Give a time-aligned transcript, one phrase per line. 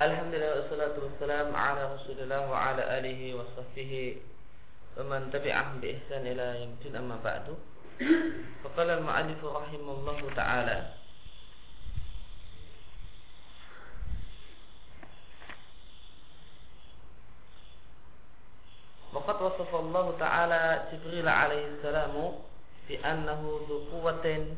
[0.00, 4.16] Alhamdulillah wassalatu wassalam ala Rasulillah wa ala alihi wa sahbihi
[4.96, 7.52] wa man tabi'ahum bi ihsan ila yaumil amma ba'du.
[8.64, 10.96] Faqala al-mu'allif rahimahullahu ta'ala
[19.12, 22.40] Waqad wasafa Allah Ta'ala Jibril alaihi salamu
[22.88, 24.56] bi annahu dhu quwwatin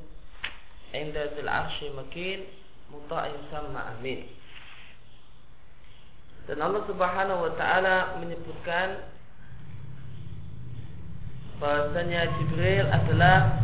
[0.94, 2.46] 'inda dzil 'arsy makin
[2.94, 4.38] muta'in sama amin.
[6.50, 9.06] Dan Allah Subhanahu wa taala menyebutkan
[11.62, 13.62] bahasanya Jibril adalah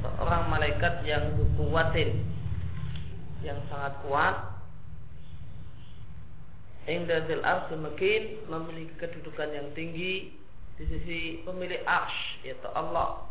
[0.00, 2.24] seorang malaikat yang kuatin
[3.44, 4.52] yang sangat kuat
[6.82, 10.34] Inda zil arsy makin memiliki kedudukan yang tinggi
[10.74, 13.22] di sisi pemilik arsy yaitu Allah.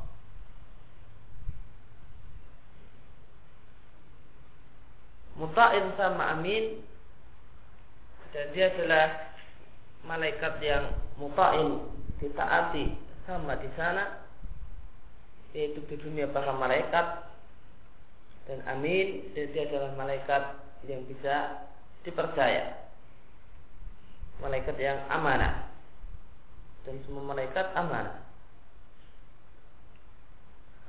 [5.36, 6.80] Muta'in sama amin
[8.32, 9.06] dan dia adalah
[10.08, 11.84] malaikat yang muta'in
[12.24, 12.96] ditaati
[13.28, 14.24] sama di sana
[15.52, 17.28] yaitu di dunia para malaikat.
[18.48, 20.44] Dan amin dan dia adalah malaikat
[20.88, 21.68] yang bisa
[22.08, 22.88] dipercaya.
[24.42, 25.70] Malaikat yang amanah.
[26.88, 28.18] Dan semua malaikat amanah.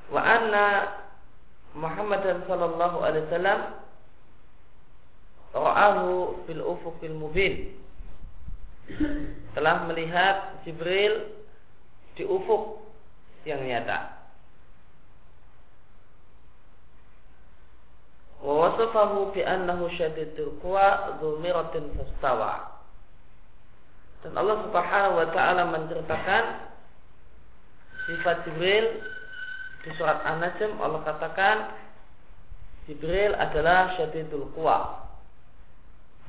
[0.08, 0.66] Wa anna
[1.77, 3.81] Muhammad sallallahu alaihi wasallam
[5.53, 7.77] ra'ahu fil ufuqil mubin.
[9.55, 11.28] Telah melihat Jibril
[12.19, 12.83] di ufuk
[13.48, 14.20] yang nyata.
[18.42, 22.73] Wa wasafahu bi annahu syadidul quwa dzu miratin fastawa
[24.23, 26.45] dan Allah Subhanahu wa taala menceritakan
[28.06, 29.03] sifat Jibril
[29.83, 30.78] di surat An-Najm.
[30.78, 31.56] Allah katakan
[32.86, 35.11] Jibril adalah syadidul quwa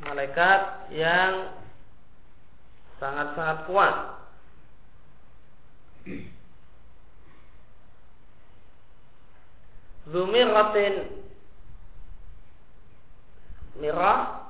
[0.04, 1.56] malaikat yang
[3.00, 3.96] sangat-sangat kuat.
[10.12, 11.24] Zumiratin
[13.80, 14.44] mirah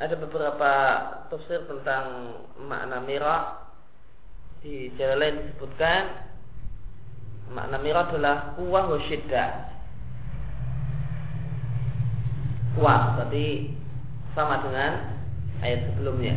[0.00, 0.72] ada beberapa
[1.28, 2.32] tafsir tentang
[2.64, 3.68] makna mirah
[4.64, 6.02] di jalan lain disebutkan
[7.52, 8.98] makna mirah adalah kuah wa
[12.80, 13.20] kuat.
[13.20, 13.68] Tapi
[14.32, 15.20] sama dengan
[15.60, 16.34] ayat sebelumnya.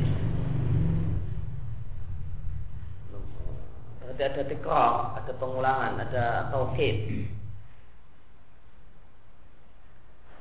[4.03, 4.91] Berarti ada tikrar
[5.23, 7.31] ada pengulangan ada taukid.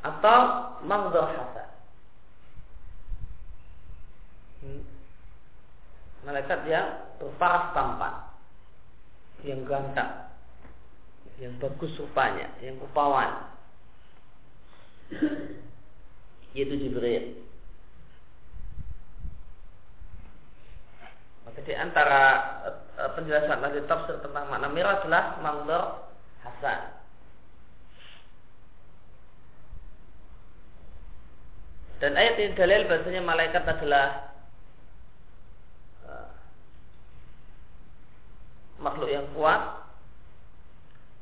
[0.02, 0.38] Atau
[0.82, 1.70] mangdor hasan
[4.66, 4.82] hmm.
[6.26, 8.14] malaikat yang berparas tampan
[9.46, 10.26] yang ganteng.
[11.38, 12.50] Yang bagus rupanya.
[12.58, 13.30] Yang rupawan
[16.52, 17.40] yaitu Jibril.
[21.48, 22.22] Maka di antara
[22.96, 25.84] eh, penjelasan lagi tafsir tentang makna mirah adalah mangdor
[26.44, 27.02] hasan.
[32.02, 34.34] Dan ayat ini dalil bahasanya malaikat adalah
[36.02, 36.34] uh,
[38.82, 39.86] makhluk yang kuat.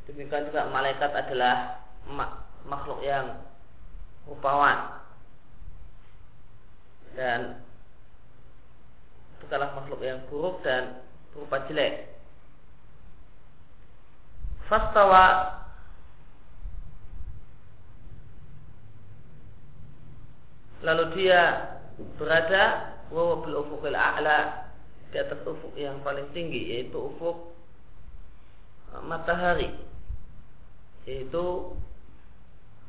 [0.08, 1.84] Demikian juga malaikat adalah
[2.64, 3.44] makhluk yang
[4.24, 4.99] rupawan
[7.20, 7.60] dan
[9.44, 11.04] bukanlah makhluk yang buruk dan
[11.36, 12.08] berupa jelek.
[14.72, 15.60] Fastawa
[20.80, 21.76] lalu dia
[22.16, 24.70] berada wawa bil ufukil a'la
[25.12, 27.52] di atas ufuk yang paling tinggi yaitu ufuk
[28.94, 29.76] uh, matahari
[31.04, 31.76] yaitu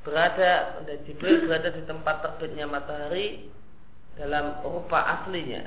[0.06, 3.52] berada dan Jibril berada di tempat terbitnya matahari
[4.20, 5.64] dalam rupa aslinya.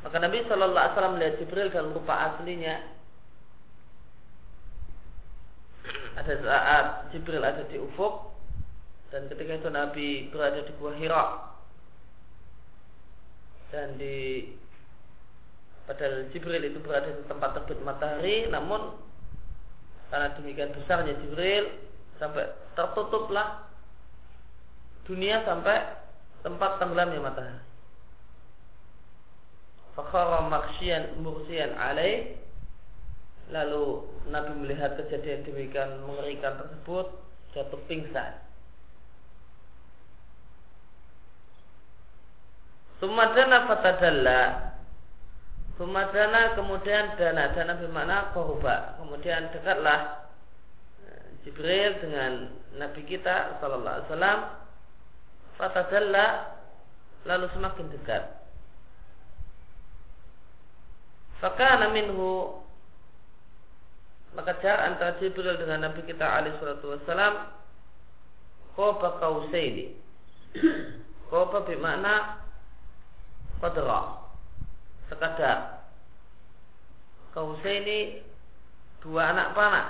[0.00, 2.82] Maka Nabi Shallallahu Alaihi Wasallam melihat Jibril dalam rupa aslinya.
[6.18, 8.34] Ada saat Jibril ada di ufuk
[9.14, 11.24] dan ketika itu Nabi berada di Gua Hira
[13.70, 14.46] dan di
[15.90, 18.94] Padahal Jibril itu berada di tempat terbit matahari, namun
[20.06, 21.66] karena demikian besarnya Jibril
[22.22, 22.46] sampai
[22.78, 23.66] tertutuplah
[25.02, 25.82] dunia sampai
[26.46, 27.62] tempat tenggelamnya matahari.
[29.98, 32.38] Fakhara maksyian mursian alaih
[33.50, 37.10] Lalu Nabi melihat kejadian demikian mengerikan tersebut
[37.50, 38.38] Jatuh pingsan
[43.00, 44.69] Sumadana fatadalla.
[45.80, 49.00] Sumadana kemudian dana dana bermakna koruba.
[49.00, 50.28] Kemudian dekatlah
[51.08, 54.40] eh, Jibril dengan Nabi kita Sallallahu Alaihi Wasallam.
[55.56, 56.26] Fatadalla
[57.24, 58.28] lalu semakin dekat.
[61.40, 62.60] Fakana minhu
[64.36, 67.50] maka jarak antara Jibril dengan Nabi kita alaihi salatu wassalam
[68.76, 69.96] Qoba kausaini
[71.32, 72.44] Qoba bermakna
[75.10, 75.58] Qadra Sekadar
[77.34, 78.22] Kausaini
[79.02, 79.88] Dua anak panah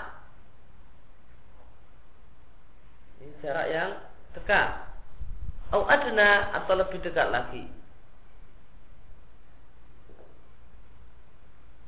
[3.20, 3.90] Ini jarak yang
[4.32, 4.69] dekat
[5.70, 7.69] Au adna atau lebih dekat lagi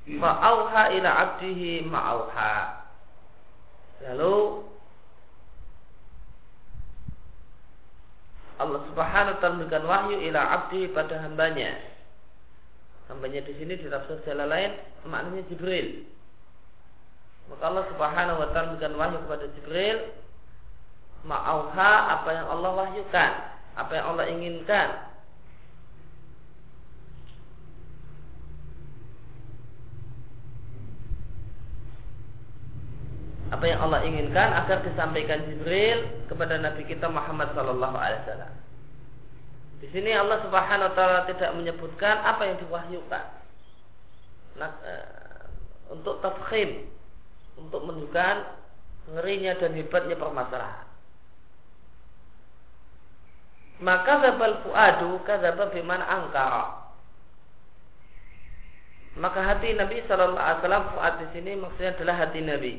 [0.02, 2.54] Fa'auha ila abdihi ma'auha.
[4.02, 4.66] Lalu
[8.58, 11.91] Allah Subhanahu wa taala memberikan wahyu ila abdihi pada hambanya.
[13.12, 14.72] Hambanya di sini di tafsir jalan lain
[15.04, 16.08] maknanya Jibril.
[17.52, 19.98] Maka Allah Subhanahu wa taala memberikan wahyu kepada Jibril
[21.28, 23.32] ma'auha apa yang Allah wahyukan,
[23.76, 24.88] apa yang Allah inginkan
[33.52, 38.52] apa yang Allah inginkan agar disampaikan Jibril kepada Nabi kita Muhammad Sallallahu Alaihi Wasallam.
[39.82, 43.24] Di sini Allah Subhanahu Wa Taala tidak menyebutkan apa yang diwahyukan
[44.54, 44.94] nah, e,
[45.90, 46.86] untuk tafkhim,
[47.58, 48.36] untuk menunjukkan
[49.10, 50.86] ngerinya dan hebatnya permasalahan.
[53.82, 56.94] Maka zabal fuadu kadzaba bimana angkara.
[59.18, 62.74] Maka hati Nabi Sallallahu Alaihi Wasallam fuad di sini maksudnya adalah hati Nabi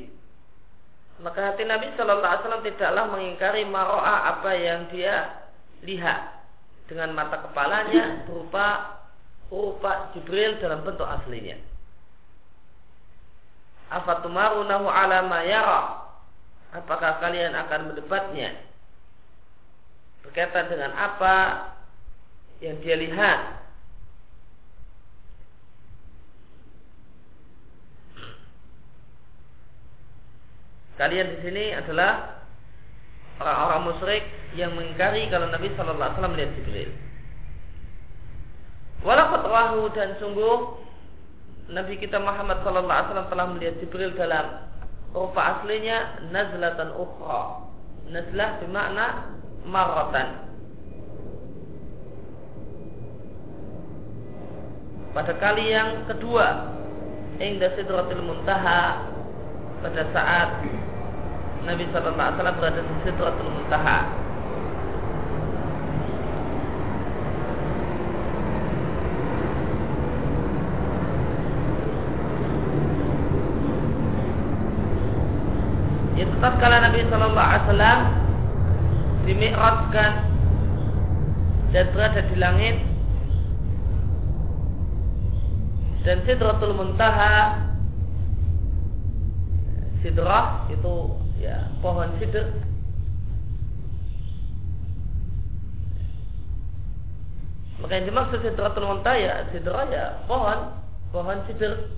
[1.22, 5.46] maka hati Nabi Shallallahu Alaihi Wasallam tidaklah mengingkari maroa apa yang dia
[5.86, 6.33] lihat
[6.84, 9.00] dengan mata kepalanya berupa
[9.48, 11.56] berupa Jibril dalam bentuk aslinya.
[13.92, 15.82] Afatumarunahu ala yara?
[16.74, 18.58] Apakah kalian akan mendebatnya
[20.26, 21.34] berkaitan dengan apa
[22.58, 23.62] yang dia lihat?
[30.94, 32.33] Kalian di sini adalah
[33.40, 36.90] orang-orang musyrik yang mengingkari kalau Nabi Shallallahu Alaihi Wasallam melihat Jibril.
[39.04, 40.56] Walaupun rahu dan sungguh
[41.74, 44.46] Nabi kita Muhammad Shallallahu Alaihi Wasallam telah melihat Jibril dalam
[45.14, 47.42] rupa aslinya nazlatan ukhra.
[48.10, 49.06] Nazlah bermakna
[49.64, 50.28] maratan.
[55.14, 56.74] Pada kali yang kedua,
[57.38, 59.14] Indah Sidratul Muntaha
[59.78, 60.50] pada saat
[61.64, 63.98] Nabi Shallallahu Alaihi Wasallam berada di Sidratul Muntaha.
[76.20, 78.00] Itu tatkala Nabi Shallallahu Alaihi Wasallam
[79.24, 80.12] dimi'rajkan
[81.72, 82.76] dan berada di langit
[86.04, 87.64] dan Sidratul Muntaha
[90.04, 92.46] sidrah itu ya pohon sidr
[97.82, 100.78] maka yang dimaksud sidratul muntaha ya sidrah ya pohon
[101.10, 101.94] pohon sidr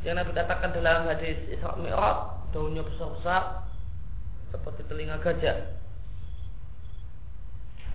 [0.00, 3.68] yang Nabi katakan dalam hadis Isra Mi'raj daunnya besar-besar
[4.48, 5.76] seperti telinga gajah.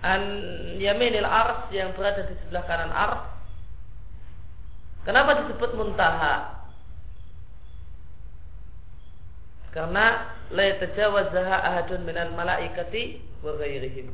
[0.06, 0.22] An
[0.78, 3.26] yaminil ars yang berada di sebelah kanan ars.
[5.02, 6.55] Kenapa disebut muntaha
[9.76, 14.08] karena la yatajawazzaha ahadun minal malaikati wa ghairihim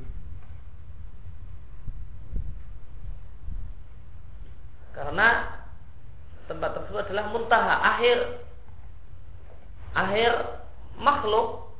[4.90, 5.28] karena
[6.50, 8.18] tempat tersebut adalah muntaha akhir.
[9.92, 10.32] Akhir
[11.00, 11.72] makhluk.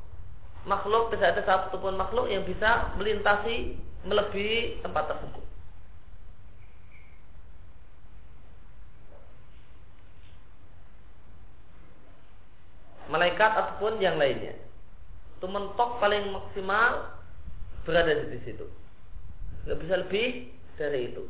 [0.63, 3.75] Makhluk tidak ada satu pun makhluk yang bisa melintasi
[4.07, 5.42] melebihi tempat tersebut
[13.13, 14.57] malaikat ataupun yang lainnya.
[15.37, 17.13] Itu mentok paling maksimal
[17.85, 18.65] berada di situ.
[19.69, 20.49] Gak bisa lebih
[20.81, 21.29] dari itu.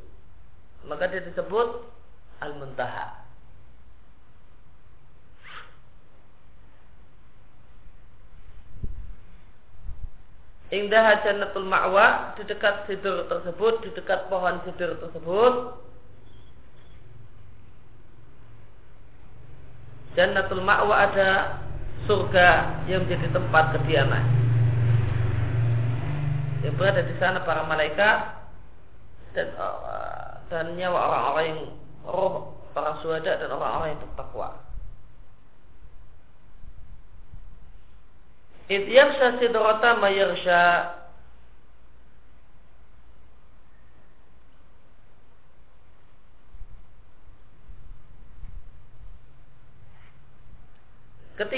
[0.88, 1.84] Maka dia disebut
[2.40, 3.20] al-muntaha.
[10.74, 15.84] Indah jannatul ma'wa di dekat sidur tersebut, di dekat pohon sidur tersebut,
[20.14, 21.58] Jannatul Ma'wa ada
[22.08, 24.24] surga yang menjadi tempat kediaman.
[26.64, 28.18] Yang berada di sana para malaikat
[29.36, 31.62] dan uh, dan nyawa orang-orang yang
[32.08, 34.50] roh para suhada dan orang-orang yang bertakwa.
[38.72, 40.62] Idh yarsha sidrata mayarsha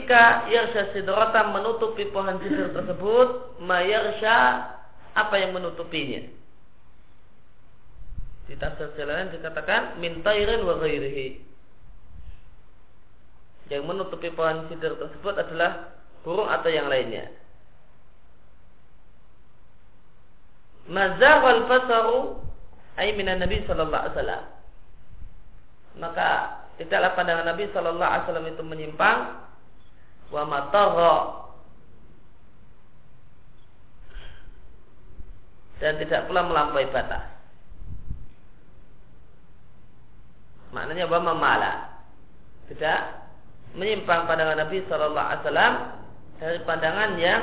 [0.05, 4.69] Ketika Yarsha Sidrata menutupi pohon sidr tersebut, Mayarsha
[5.17, 6.29] apa yang menutupinya?
[8.45, 11.41] Di tafsir lain dikatakan mintairin wa ghairihi.
[13.73, 17.25] Yang menutupi pohon sidr tersebut adalah burung atau yang lainnya.
[20.85, 22.45] Mazar wal basaru
[23.01, 24.43] ay minan Nabi sallallahu alaihi wasallam.
[25.97, 26.29] Maka
[26.77, 29.44] tidaklah pandangan Nabi sallallahu alaihi wasallam itu menyimpang
[30.35, 31.15] wa matagha
[35.79, 37.23] dan tidak pula melampaui batas.
[40.75, 41.73] Maknanya wa mamala.
[42.67, 42.99] Tidak
[43.79, 45.73] menyimpang pandangan Nabi sallallahu alaihi wasallam
[46.39, 47.41] dari pandangan yang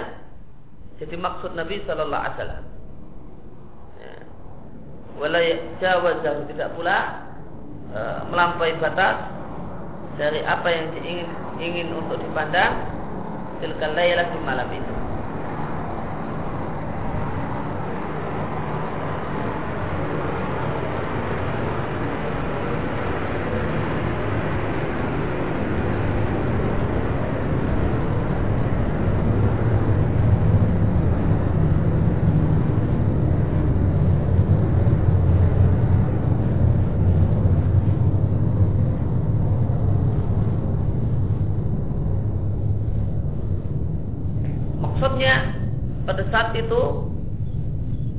[1.02, 2.64] jadi maksud Nabi Shallallahu Alaihi Wasallam.
[3.98, 4.14] Ya.
[5.18, 7.26] Walai jawazah tidak pula
[7.90, 9.18] e, melampaui batas
[10.14, 11.26] dari apa yang diingin
[11.62, 12.74] ingin untuk dipandang
[13.62, 15.02] tilkal lailah di malam itu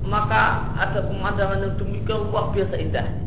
[0.04, 3.24] maka ada pemandangan yang demikian luar biasa indahnya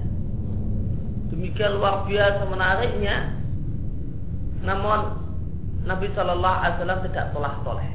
[1.32, 3.36] demikian luar biasa menariknya
[4.62, 5.26] namun
[5.86, 7.90] Nabi Shallallahu Alaihi Wasallam tidak telah toleh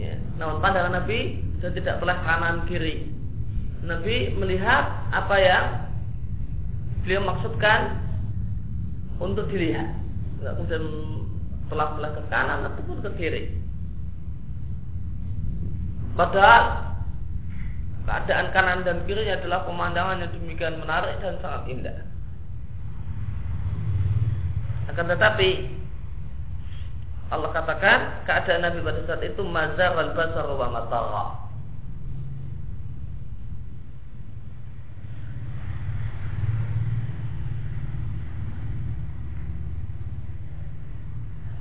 [0.00, 0.14] ya.
[0.36, 3.08] namun pandangan Nabi sudah tidak telah kanan kiri.
[3.88, 4.84] Nabi melihat
[5.16, 5.64] apa yang
[7.00, 8.04] beliau maksudkan
[9.16, 9.96] untuk dilihat.
[10.44, 10.84] Kemudian
[11.72, 13.42] telah telah ke kanan ataupun ke kiri.
[16.20, 16.83] Padahal
[18.04, 21.98] keadaan kanan dan kiri adalah pemandangan yang demikian menarik dan sangat indah.
[24.92, 25.50] Akan tetapi
[27.32, 31.24] Allah katakan keadaan Nabi pada saat itu mazar al basar wa matara.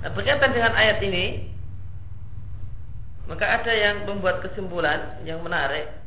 [0.04, 1.48] Nah, berkaitan dengan ayat ini,
[3.32, 6.03] maka ada yang membuat kesimpulan yang menarik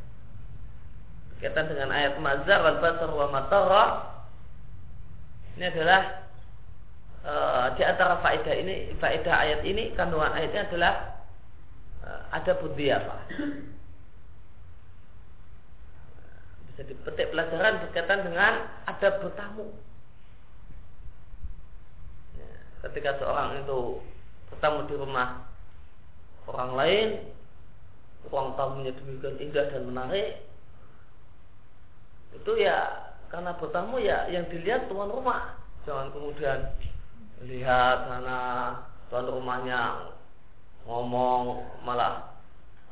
[1.37, 3.85] berkaitan dengan ayat mazar wal basar wa matara
[5.53, 6.01] ini adalah
[7.21, 7.33] e,
[7.77, 10.93] di antara faedah ini faedah ayat ini kandungan ayatnya adalah
[12.01, 13.17] e, ada apa?
[16.73, 18.53] Bisa dipetik pelajaran berkaitan dengan
[18.89, 19.65] ada bertamu.
[22.37, 22.49] Ya,
[22.89, 24.01] ketika seorang itu
[24.49, 25.45] bertamu di rumah
[26.49, 27.09] orang lain
[28.29, 30.46] ruang tamunya demikian indah dan menarik
[32.35, 35.55] itu ya karena bertamu ya yang dilihat tuan rumah.
[35.83, 36.59] Jangan kemudian
[37.47, 38.39] lihat sana
[39.07, 40.11] tuan rumahnya
[40.87, 42.35] ngomong malah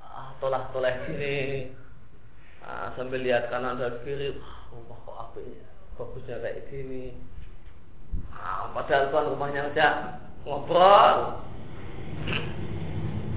[0.03, 1.71] ah, tolah toleh sini.
[2.65, 4.35] Ah, sambil lihat kanan dan kiri
[4.73, 7.15] rumah kok apinya bagusnya kayak gini.
[8.35, 9.87] Ah, padahal tuan rumahnya aja
[10.43, 11.43] ngobrol.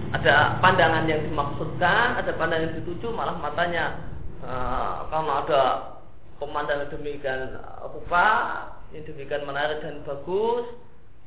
[0.09, 4.08] Ada pandangan yang dimaksudkan, ada pandangan yang dituju, malah matanya
[4.45, 5.63] uh, karena ada
[6.39, 7.59] pemandangan demikian
[7.91, 8.27] rupa,
[8.95, 10.67] yang demikian menarik dan bagus,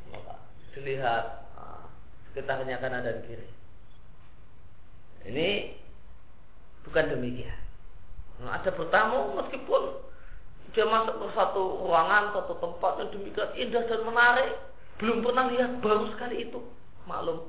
[0.10, 0.40] maka
[0.74, 1.86] dilihat uh,
[2.32, 3.48] sekitarnya kanan dan kiri.
[5.28, 5.78] Ini
[6.88, 7.60] bukan demikian.
[8.42, 10.02] Nah, ada bertamu meskipun
[10.72, 14.52] dia masuk ke satu ruangan, satu tempat yang demikian indah dan menarik,
[14.98, 16.60] belum pernah lihat baru sekali itu,
[17.06, 17.46] maklum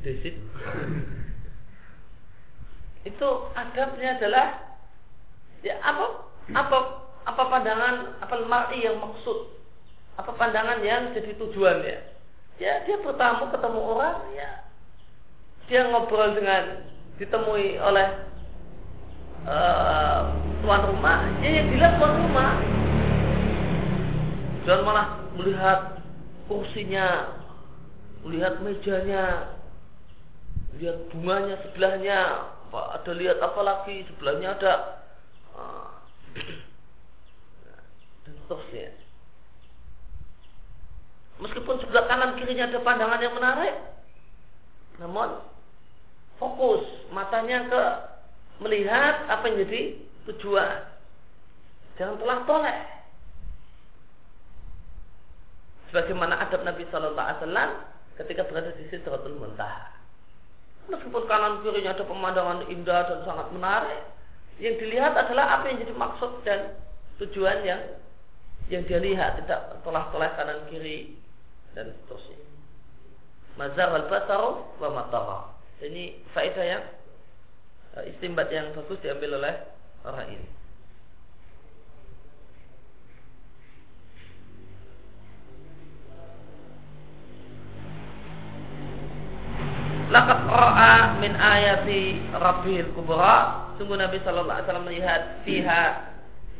[0.00, 0.32] Desit.
[3.08, 4.46] itu adabnya adalah
[5.64, 6.04] ya apa
[6.52, 6.78] apa
[7.24, 9.56] apa pandangan apa mar'i yang maksud
[10.20, 11.96] apa pandangan yang jadi tujuannya
[12.60, 12.84] ya.
[12.84, 14.50] Dia bertamu ketemu orang ya.
[15.72, 16.84] Dia ngobrol dengan
[17.16, 18.08] ditemui oleh
[19.48, 20.28] uh,
[20.60, 21.24] tuan rumah.
[21.40, 22.52] Ya yang dilihat tuan rumah.
[24.68, 25.06] Jangan malah
[25.40, 25.80] melihat
[26.50, 27.38] kursinya
[28.20, 29.56] melihat mejanya
[30.76, 32.18] lihat bunganya sebelahnya
[32.70, 33.02] apa?
[33.02, 34.06] Ada lihat apa lagi?
[34.06, 34.74] Sebelahnya ada.
[35.58, 35.90] Uh,
[38.22, 38.94] dan seterusnya.
[41.42, 43.74] Meskipun sebelah kanan kirinya ada pandangan yang menarik
[45.00, 45.40] namun
[46.36, 47.82] fokus matanya ke
[48.60, 49.80] melihat apa yang jadi
[50.28, 50.84] tujuan.
[51.96, 52.80] Jangan telah toleh.
[55.88, 57.70] Sebagaimana adab Nabi Shallallahu Alaihi Wasallam
[58.20, 59.99] ketika berada di Sidratul Muntaha
[60.90, 64.00] Meskipun kanan kirinya ada pemandangan indah dan sangat menarik,
[64.58, 66.74] yang dilihat adalah apa yang jadi maksud dan
[67.22, 67.80] tujuan yang
[68.70, 71.14] yang dia lihat tidak telah-telah kanan kiri
[71.74, 72.38] dan seterusnya.
[73.58, 75.40] Mazar al basaru wa matara.
[75.80, 76.84] Ini faedah yang
[77.98, 79.54] eh, istimbat yang bagus diambil oleh
[80.06, 80.59] orang ini.
[90.10, 93.70] Laqad ra'a min ayati Rabbil Kubra.
[93.78, 95.84] Sungguh Nabi sallallahu alaihi wasallam melihat fiha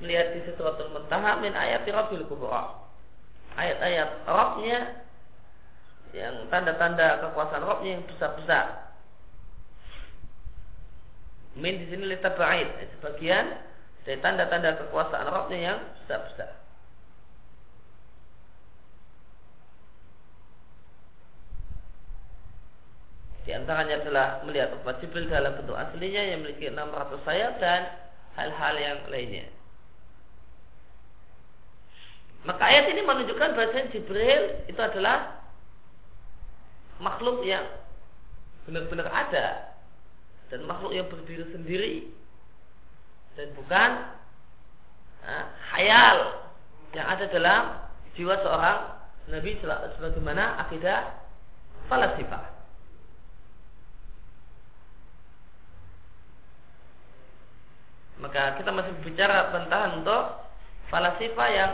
[0.00, 2.78] melihat di suratul Muntaha min ayati Rabbil Kubra.
[3.59, 4.78] Ayat-ayat Rabbnya
[6.14, 8.95] yang tanda-tanda kekuasaan Rabbnya yang besar-besar.
[11.59, 13.59] Min di sini ba'id sebagian
[14.07, 16.54] dari tanda-tanda kekuasaan Rabbnya yang besar-besar.
[23.44, 27.80] Di antaranya adalah melihat obat Jibril dalam bentuk aslinya yang memiliki 600 sayap dan
[28.37, 29.49] hal-hal yang lainnya.
[32.44, 35.44] Maka ayat ini menunjukkan bahwa Jibril itu adalah
[37.00, 37.64] makhluk yang
[38.68, 39.76] benar-benar ada
[40.52, 41.97] dan makhluk yang berdiri sendiri
[43.40, 43.90] dan bukan
[45.25, 46.44] uh, hayal
[46.92, 47.62] yang ada dalam
[48.18, 48.78] jiwa seorang
[49.30, 51.16] nabi sebagaimana akidah
[51.88, 52.60] falasifah.
[58.20, 60.44] Maka kita masih bicara bantahan untuk
[60.92, 61.72] falasifa yang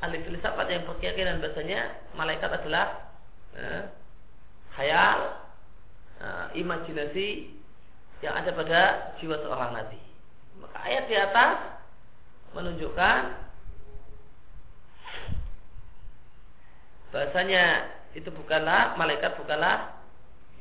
[0.00, 3.12] ahli filsafat yang berkeyakinan bahasanya malaikat adalah
[3.56, 3.84] eh,
[4.76, 5.20] khayal,
[6.20, 7.52] eh, imajinasi
[8.24, 8.80] yang ada pada
[9.20, 10.00] jiwa seorang nabi.
[10.60, 11.56] Maka ayat di atas
[12.56, 13.20] menunjukkan
[17.12, 17.64] bahasanya
[18.16, 19.92] itu bukanlah malaikat bukanlah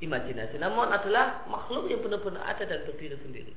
[0.04, 3.56] imajinasi, namun adalah makhluk yang benar-benar ada dan berdiri sendiri.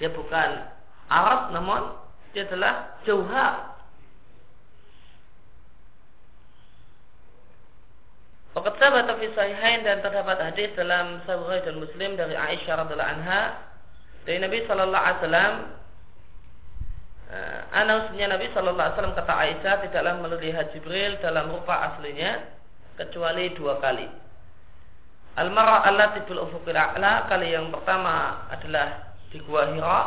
[0.00, 0.50] Dia bukan
[1.12, 1.94] Arab namun
[2.32, 3.76] dia adalah jauhar.
[8.50, 13.42] Fakat sahabat fi sahihain dan terdapat hadis dalam Sahih dan Muslim dari Aisyah radhiallahu anha
[14.26, 15.54] dari Nabi sallallahu alaihi wasallam
[17.30, 22.42] eh, Anasnya Nabi Shallallahu Alaihi Wasallam kata Aisyah tidaklah melihat Jibril dalam rupa aslinya
[22.98, 24.10] kecuali dua kali.
[25.38, 30.00] Al-marah allati bil ufuqil a'la kali yang pertama adalah di Gua Hira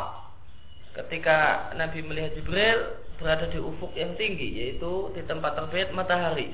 [0.94, 6.54] ketika Nabi melihat Jibril berada di ufuk yang tinggi yaitu di tempat terbit matahari.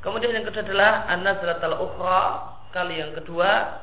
[0.00, 2.22] Kemudian yang kedua adalah an-nazlatul ukhra
[2.72, 3.76] kali yang kedua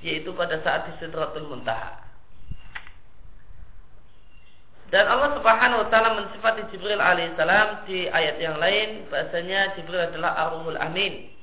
[0.00, 2.00] yaitu pada saat di Sidratul Muntaha.
[4.92, 10.38] Dan Allah Subhanahu wa taala mensifati Jibril alaihissalam di ayat yang lain bahasanya Jibril adalah
[10.48, 11.34] Ar-Ruhul Amin.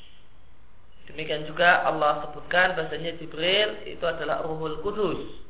[1.09, 5.40] Demikian juga Allah sebutkan bahasanya Jibril itu adalah Ruhul Kudus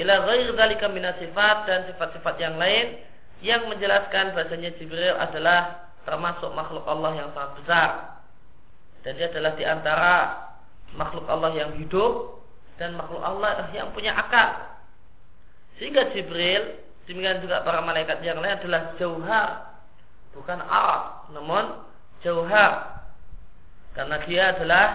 [0.00, 0.86] ila ghair dzalika
[1.20, 3.00] sifat dan sifat-sifat yang lain
[3.40, 7.90] yang menjelaskan bahasanya Jibril adalah termasuk makhluk Allah yang sangat besar.
[9.00, 10.14] Dan dia adalah di antara
[10.92, 12.40] makhluk Allah yang hidup
[12.76, 14.76] dan makhluk Allah yang punya akal.
[15.80, 16.76] Sehingga Jibril
[17.08, 19.48] demikian juga para malaikat yang lain adalah jauhar
[20.36, 21.64] bukan Arab namun
[22.20, 23.04] jauhar.
[23.96, 24.86] Karena dia adalah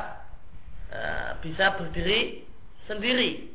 [0.88, 1.00] e,
[1.42, 2.46] bisa berdiri
[2.86, 3.55] sendiri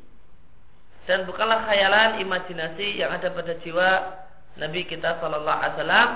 [1.10, 4.14] dan bukanlah khayalan imajinasi yang ada pada jiwa
[4.62, 6.10] Nabi kita Shallallahu Alaihi Wasallam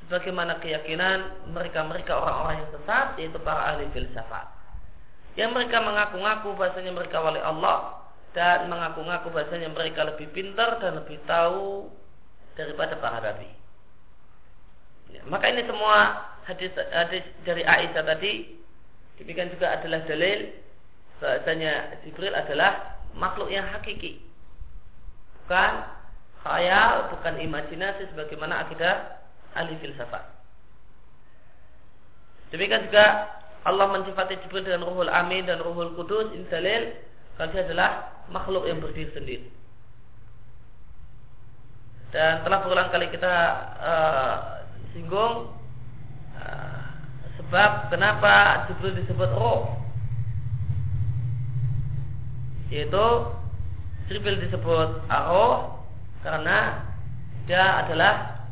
[0.00, 4.48] sebagaimana keyakinan mereka-mereka orang-orang yang sesat yaitu para ahli filsafat.
[5.36, 8.00] Yang mereka mengaku-ngaku bahasanya mereka wali Allah
[8.32, 11.92] dan mengaku-ngaku bahasanya mereka lebih pintar dan lebih tahu
[12.56, 13.52] daripada para nabi.
[15.12, 16.16] Ya, maka ini semua
[16.48, 18.56] hadis, hadis dari Aisyah tadi.
[19.20, 20.48] Demikian juga adalah dalil
[21.20, 24.29] bahasanya Jibril adalah makhluk yang hakiki
[25.50, 25.82] bukan
[26.46, 29.18] khayal, bukan imajinasi sebagaimana akidah
[29.58, 30.22] ahli filsafat.
[32.54, 33.34] Demikian juga
[33.66, 36.94] Allah mensifati Jibril dengan Ruhul Amin dan Ruhul Kudus ini dalil
[37.34, 37.90] kalau dia adalah
[38.30, 39.50] makhluk yang berdiri sendiri.
[42.14, 43.34] Dan telah berulang kali kita
[43.82, 44.34] uh,
[44.94, 45.50] singgung
[46.38, 46.82] uh,
[47.42, 49.82] sebab kenapa Jibril disebut roh.
[52.70, 53.06] yaitu
[54.10, 55.86] Jibril disebut arroh
[56.26, 56.82] karena
[57.46, 58.42] dia adalah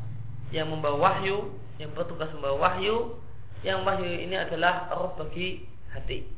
[0.54, 1.50] yang membawa wahyu,
[1.82, 3.18] yang bertugas membawa wahyu,
[3.66, 6.30] yang wahyu ini adalah roh bagi hati.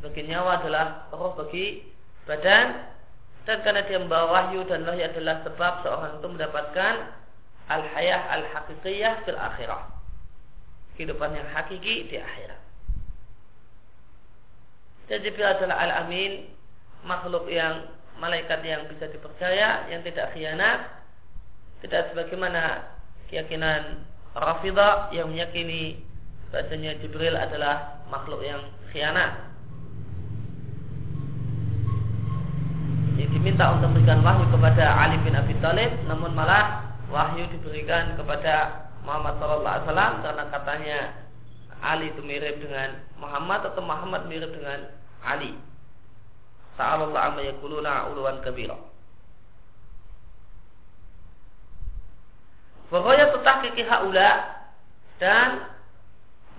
[0.00, 1.84] Sebagai nyawa adalah roh bagi
[2.24, 2.88] badan
[3.44, 6.94] dan karena dia membawa wahyu dan wahyu adalah sebab seorang itu mendapatkan
[7.68, 9.92] al-hayah al-haqiqiyah fil akhirah.
[10.96, 12.65] Kehidupan yang hakiki di akhirat.
[15.06, 16.50] Dan Jibril adalah al-amin,
[17.06, 17.86] makhluk yang
[18.18, 21.06] malaikat yang bisa dipercaya, yang tidak khianat,
[21.84, 22.90] tidak sebagaimana
[23.30, 24.02] keyakinan
[24.36, 26.04] Rafidah yang meyakini
[26.52, 28.60] bahasanya Jibril adalah makhluk yang
[28.92, 29.48] khianat.
[33.16, 38.86] Yang diminta untuk memberikan wahyu kepada Ali bin Abi Thalib, namun malah wahyu diberikan kepada
[39.08, 40.98] Muhammad SAW karena katanya
[41.84, 44.88] Ali itu mirip dengan Muhammad atau Muhammad mirip dengan
[45.20, 45.52] Ali.
[46.76, 48.76] Ta'ala amma yakuluna uluan kabira.
[52.92, 54.62] Faghayatu tahqiqi haula
[55.18, 55.74] dan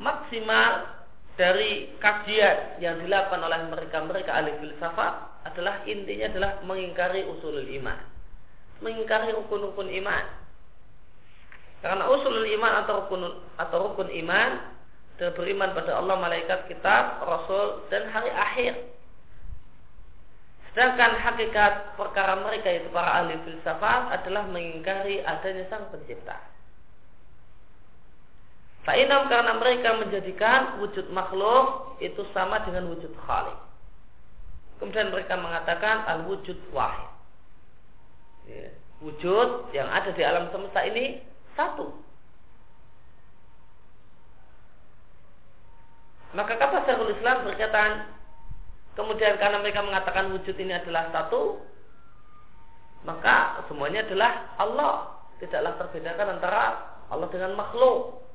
[0.01, 0.97] maksimal
[1.37, 8.01] dari kajian yang dilakukan oleh mereka-mereka ahli filsafat adalah intinya adalah mengingkari usulul iman.
[8.81, 10.25] Mengingkari rukun-rukun iman.
[11.85, 13.21] Karena usulul iman atau rukun
[13.55, 14.76] atau rukun iman
[15.17, 18.73] dan beriman pada Allah, malaikat, kitab, rasul dan hari akhir.
[20.71, 26.37] Sedangkan hakikat perkara mereka itu para ahli filsafat adalah mengingkari adanya sang pencipta.
[28.85, 33.57] Fa'inam karena mereka menjadikan wujud makhluk itu sama dengan wujud khalik.
[34.77, 37.09] Kemudian mereka mengatakan al-wujud wahid.
[38.47, 38.69] Ya,
[39.01, 41.19] wujud yang ada di alam semesta ini
[41.57, 41.91] satu.
[46.37, 48.13] Maka kata Syekhul Islam berkaitan
[48.97, 51.61] Kemudian karena mereka mengatakan wujud ini adalah satu,
[53.05, 55.21] maka semuanya adalah Allah.
[55.37, 56.61] Tidaklah terbedakan antara
[57.13, 58.25] Allah dengan makhluk.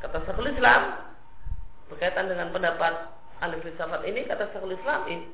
[0.00, 1.04] Kata Syekhul Islam
[1.92, 3.12] berkaitan dengan pendapat
[3.44, 5.28] ahli filsafat ini kata Syekhul Islam ini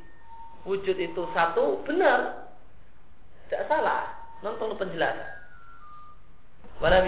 [0.67, 2.51] wujud itu satu benar
[3.47, 4.11] tidak salah
[4.43, 5.31] non perlu penjelasan
[6.83, 7.07] wala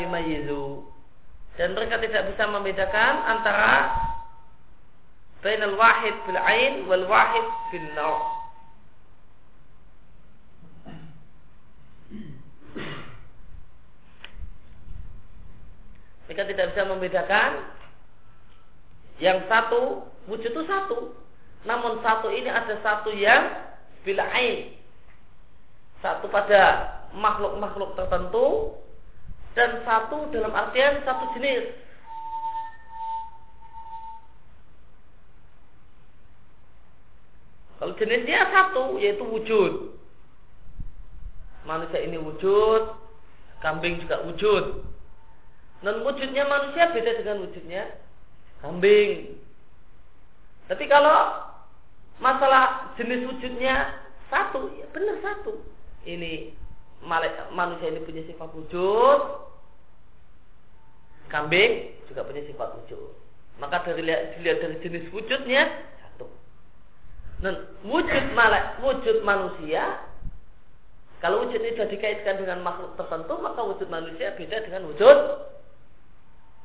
[1.59, 3.91] dan mereka tidak bisa membedakan antara
[5.43, 8.15] bain al-wahid fil ain wal wahid fil naw.
[16.31, 17.51] Mereka tidak bisa membedakan
[19.19, 21.11] yang satu wujud itu satu.
[21.67, 23.51] Namun satu ini ada satu yang
[24.07, 24.79] bila ain.
[25.99, 28.79] Satu pada makhluk-makhluk tertentu
[29.57, 31.73] dan satu dalam artian satu jenis
[37.79, 39.95] Kalau jenisnya satu yaitu wujud.
[41.63, 42.83] Manusia ini wujud,
[43.63, 44.83] kambing juga wujud.
[45.79, 47.87] Dan wujudnya manusia beda dengan wujudnya
[48.67, 49.39] kambing.
[50.67, 51.47] Tapi kalau
[52.19, 53.95] masalah jenis wujudnya
[54.27, 55.63] satu, ya benar satu.
[56.03, 56.51] Ini
[57.55, 59.21] manusia ini punya sifat wujud,
[61.31, 63.13] kambing juga punya sifat wujud.
[63.59, 65.67] Maka dari dilihat dari jenis wujudnya
[67.39, 67.55] dan
[67.87, 70.03] wujud malak, wujud manusia
[71.19, 75.19] kalau wujud ini sudah dikaitkan dengan makhluk tertentu maka wujud manusia beda dengan wujud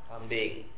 [0.09, 0.69] kambing.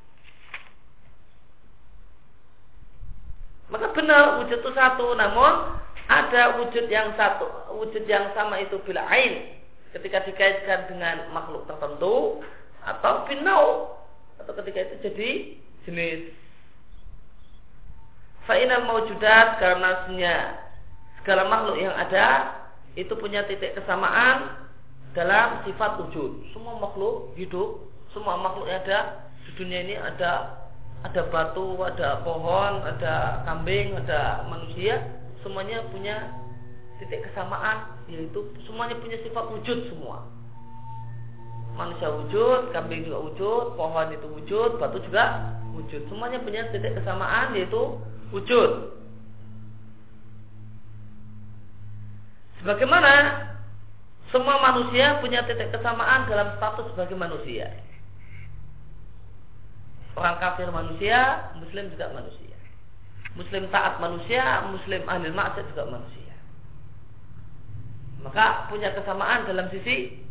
[3.67, 7.49] Maka benar wujud itu satu, namun ada wujud yang satu,
[7.81, 9.57] wujud yang sama itu bila ain.
[9.89, 12.43] Ketika dikaitkan dengan makhluk tertentu
[12.83, 13.95] atau binau
[14.37, 15.29] atau ketika itu jadi
[15.87, 16.21] jenis.
[18.45, 20.05] Fa'inal mawjudat karena
[21.17, 22.53] segala makhluk yang ada
[22.93, 24.69] itu punya titik kesamaan
[25.17, 26.53] dalam sifat wujud.
[26.53, 30.61] Semua makhluk hidup, semua makhluk yang ada di dunia ini ada
[31.01, 35.01] ada batu, ada pohon, ada kambing, ada manusia,
[35.45, 36.34] semuanya punya
[36.97, 40.25] titik kesamaan yaitu semuanya punya sifat wujud semua.
[41.77, 46.01] Manusia wujud, kambing juga wujud, pohon itu wujud, batu juga wujud.
[46.10, 48.01] Semuanya punya titik kesamaan yaitu
[48.34, 48.95] wujud.
[52.63, 53.12] Sebagaimana
[54.34, 57.69] semua manusia punya titik kesamaan dalam status sebagai manusia.
[60.15, 62.44] Orang kafir manusia, muslim juga manusia.
[63.36, 66.34] Muslim taat manusia, muslim ahli maksiat juga manusia.
[68.24, 70.24] Maka punya kesamaan dalam sisi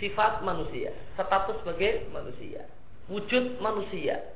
[0.00, 2.64] sifat manusia, status sebagai manusia,
[3.12, 4.34] wujud manusia.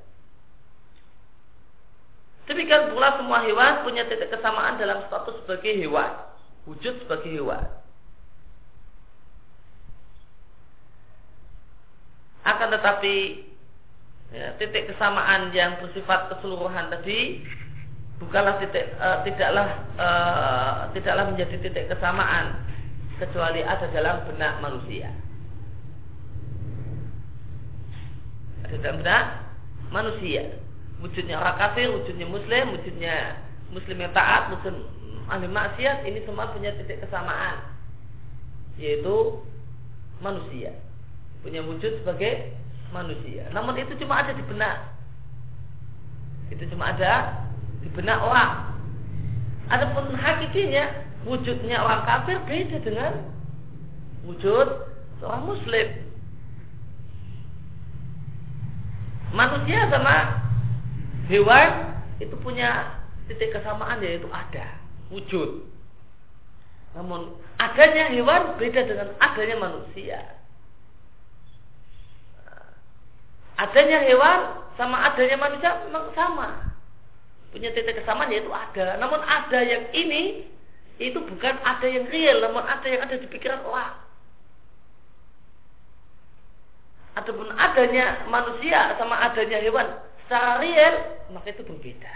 [2.44, 6.12] Demikian pula semua hewan punya titik kesamaan dalam status sebagai hewan,
[6.66, 7.64] wujud sebagai hewan.
[12.42, 13.46] Akan tetapi
[14.34, 17.46] ya, titik kesamaan yang bersifat keseluruhan tadi
[18.26, 22.62] bukanlah titik uh, tidaklah uh, tidaklah menjadi titik kesamaan
[23.18, 25.10] kecuali ada dalam benak manusia.
[28.66, 29.24] Ada dalam benak
[29.94, 30.58] manusia.
[31.02, 33.42] Wujudnya orang kafir, wujudnya muslim, wujudnya
[33.74, 34.86] muslim yang taat, muslim
[35.30, 37.62] ahli maksiat, ini semua punya titik kesamaan.
[38.78, 39.42] Yaitu
[40.22, 40.74] manusia.
[41.42, 42.54] Punya wujud sebagai
[42.94, 43.50] manusia.
[43.50, 44.94] Namun itu cuma ada di benak.
[46.50, 47.44] Itu cuma ada
[47.82, 48.72] di benak orang.
[49.70, 50.90] Adapun hakikinya
[51.26, 53.12] wujudnya orang kafir beda dengan
[54.26, 54.68] wujud
[55.18, 55.88] seorang muslim.
[59.32, 60.44] Manusia sama
[61.30, 61.70] hewan
[62.20, 64.76] itu punya titik kesamaan yaitu ada
[65.08, 65.64] wujud.
[66.92, 70.20] Namun adanya hewan beda dengan adanya manusia.
[73.56, 74.40] Adanya hewan
[74.76, 76.71] sama adanya manusia memang sama.
[77.52, 78.96] Punya titik kesamaan yaitu ada.
[78.96, 80.48] Namun ada yang ini
[80.96, 84.02] itu bukan ada yang real, namun ada yang ada di pikiran orang.
[87.12, 89.84] Adapun adanya manusia sama adanya hewan
[90.24, 90.96] secara real
[91.36, 92.14] maka itu berbeda.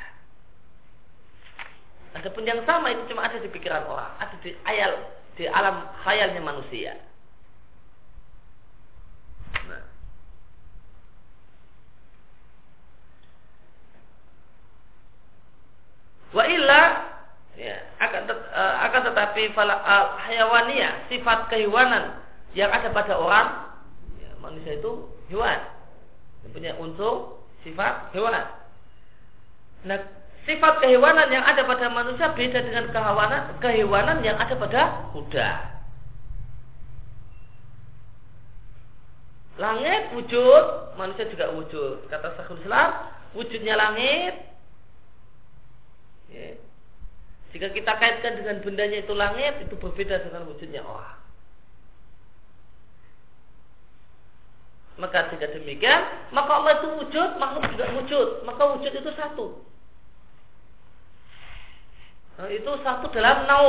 [2.17, 4.93] Adapun yang sama itu cuma ada di pikiran orang, ada di ayal
[5.37, 6.97] di alam khayalnya manusia.
[9.69, 9.85] Nah.
[16.35, 16.81] Wa illa
[17.55, 22.19] ya, akan tet, uh, akan tetapi fala, uh, hayawania sifat kehewanan
[22.57, 23.49] yang ada pada orang
[24.19, 25.77] ya, manusia itu hewan
[26.57, 28.33] punya unsur sifat hewan.
[29.85, 29.99] Nah,
[30.49, 35.51] sifat kehewanan yang ada pada manusia beda dengan kehewanan kehewanan yang ada pada kuda.
[39.57, 40.65] Langit wujud,
[41.01, 42.09] manusia juga wujud.
[42.13, 42.89] Kata Syekhul Islam,
[43.33, 44.56] wujudnya langit.
[46.33, 46.59] Ya.
[47.55, 51.17] Jika kita kaitkan dengan bendanya itu langit, itu berbeda dengan wujudnya orang.
[54.97, 58.29] Maka jika demikian, maka Allah itu wujud, makhluk juga wujud.
[58.49, 59.47] Maka wujud itu satu.
[62.37, 63.69] Nah, itu satu dalam nau.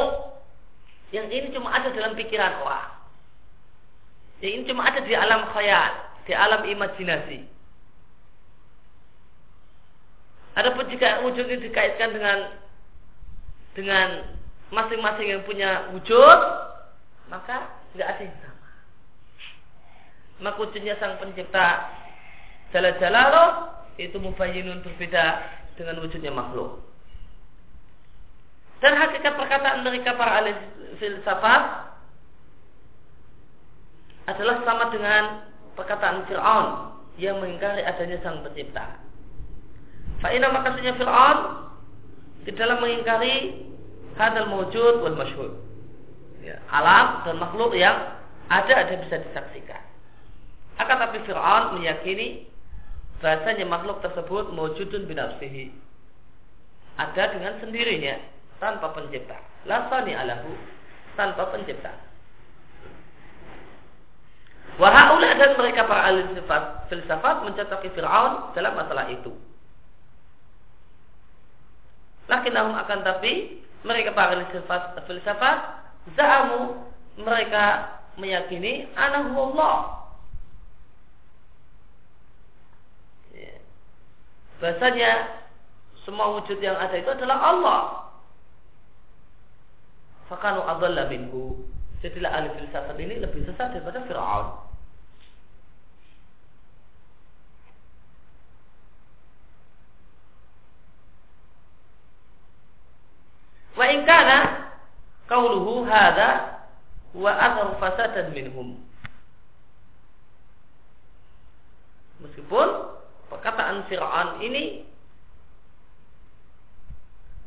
[1.11, 2.91] Yang ini cuma ada dalam pikiran orang.
[4.43, 5.91] Yang ini cuma ada di alam khayal,
[6.27, 7.39] di alam imajinasi.
[10.57, 12.37] Adapun jika wujud ini dikaitkan dengan
[13.77, 14.25] dengan
[14.73, 16.39] masing-masing yang punya wujud,
[17.29, 18.47] maka tidak ada yang
[20.37, 21.89] maka wujudnya sang pencipta
[22.69, 23.45] jala jalalo
[23.97, 25.41] itu mubayyinun berbeda
[25.73, 26.77] dengan wujudnya makhluk.
[28.77, 30.53] Dan hakikat perkataan mereka para ahli
[31.01, 31.63] filsafat
[34.29, 35.23] adalah sama dengan
[35.73, 36.67] perkataan Fir'aun
[37.17, 39.06] yang mengingkari adanya sang pencipta.
[40.17, 41.69] Fa'ina makasihnya Fir'aun
[42.47, 43.67] di dalam mengingkari
[44.17, 45.51] hadal mewujud wal masyhur.
[46.41, 49.83] Ya, alam dan makhluk yang ada ada bisa disaksikan.
[50.81, 52.49] Akan tapi Fir'aun meyakini
[53.21, 55.73] bahasanya makhluk tersebut mewujudun binafsihi.
[56.97, 58.17] Ada dengan sendirinya
[58.57, 59.37] tanpa pencipta.
[59.69, 60.49] Lasani alahu
[61.13, 61.93] tanpa pencipta.
[64.77, 66.37] Wahaulah dan mereka para ahli
[66.89, 69.33] filsafat mencocoki Fir'aun dalam masalah itu.
[72.27, 74.45] Lakinnahum akan tapi mereka para ahli
[75.07, 75.57] filsafat
[76.19, 76.75] za'amu
[77.23, 79.97] mereka meyakini anahu Allah
[84.57, 85.37] bahasanya
[86.03, 87.81] semua wujud yang ada itu adalah Allah.
[90.31, 91.67] Fakanu adalla minhu.
[91.99, 94.66] Jadilah ahli filsafat ini lebih sesat daripada Fir'aun.
[103.77, 104.73] Wa in kana
[105.29, 106.65] qauluhu hadha
[107.13, 108.81] wa athar fasadan minhum.
[112.25, 112.67] Meskipun
[113.29, 114.81] perkataan Fir'aun ini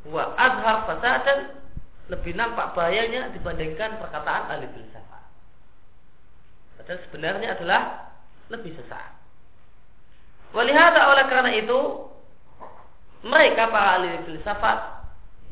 [0.07, 1.59] wa adhar fasadan
[2.07, 5.25] lebih nampak bahayanya dibandingkan perkataan ahli filsafat.
[6.79, 7.83] Padahal sebenarnya adalah
[8.55, 9.19] lebih sesat.
[10.55, 11.81] Walihada oleh karena itu
[13.27, 15.00] mereka para ahli filsafat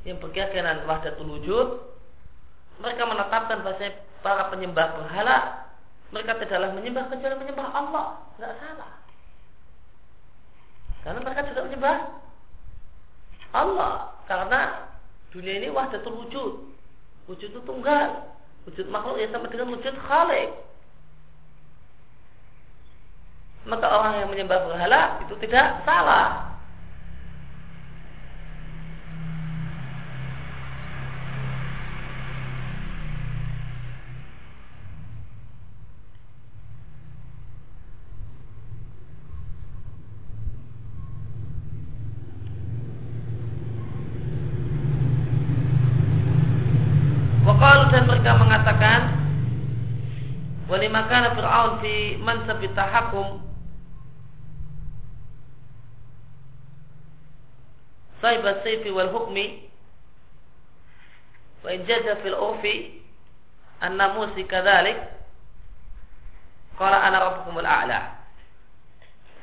[0.09, 1.85] yang berkeyakinan wahdatul wujud
[2.81, 3.93] mereka menetapkan bahasa
[4.25, 5.69] para penyembah berhala
[6.09, 8.93] mereka tidaklah menyembah kecuali menyembah Allah, tidak salah.
[11.05, 11.97] Karena mereka juga menyembah
[13.53, 13.95] Allah
[14.25, 14.61] karena
[15.33, 16.53] dunia ini wahdatul wujud.
[17.29, 18.25] Wujud itu tunggal.
[18.65, 20.49] Wujud makhluk ya sama dengan wujud khalik.
[23.69, 26.48] Maka orang yang menyembah berhala itu tidak salah.
[51.83, 53.43] Kana Fir'aun fi mansab tahakum
[58.19, 59.71] Saib as-sayfi wal hukmi
[61.63, 62.99] wa in jaza fil urfi
[63.81, 64.99] an-namusi kadzalik
[66.79, 68.19] qala ana rabbukumul a'la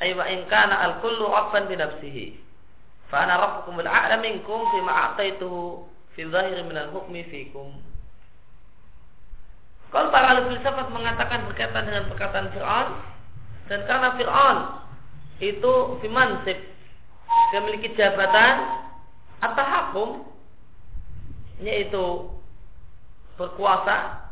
[0.03, 2.35] ay wa in kana al-kullu rabban bi nafsihi
[3.07, 7.79] fa ana rabbukumul a'la minkum fi ma a'taituhu fi dhahiri min al-hukmi fikum
[9.95, 12.87] kalau para ahli filsafat mengatakan berkaitan dengan perkataan Fir'aun
[13.71, 14.57] dan karena Fir'aun
[15.39, 16.59] itu fimansib
[17.55, 18.83] dia memiliki jabatan
[19.39, 20.09] atau hakum
[21.63, 22.27] yaitu
[23.39, 24.27] berkuasa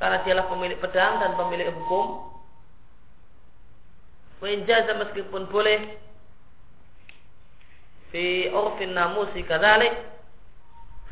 [0.00, 2.32] karena dialah pemilik pedang dan pemilik hukum.
[4.40, 5.96] Wenjaza meskipun boleh
[8.12, 9.92] fi urfin namusi kadalik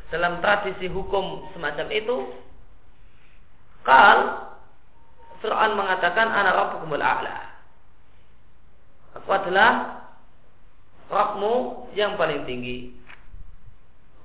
[0.08, 2.16] dalam tradisi hukum semacam itu
[3.84, 4.48] Kal
[5.44, 7.36] Fir'aun mengatakan ana rabbukumul a'la.
[9.20, 10.00] Aku adalah
[11.12, 12.96] Rabbmu yang paling tinggi.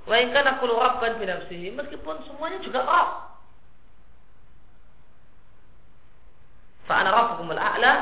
[0.08, 3.10] Melainkan aku rabban binafsihi meskipun semuanya juga Rabb.
[6.88, 7.94] Fa'ana rabbukumul a'la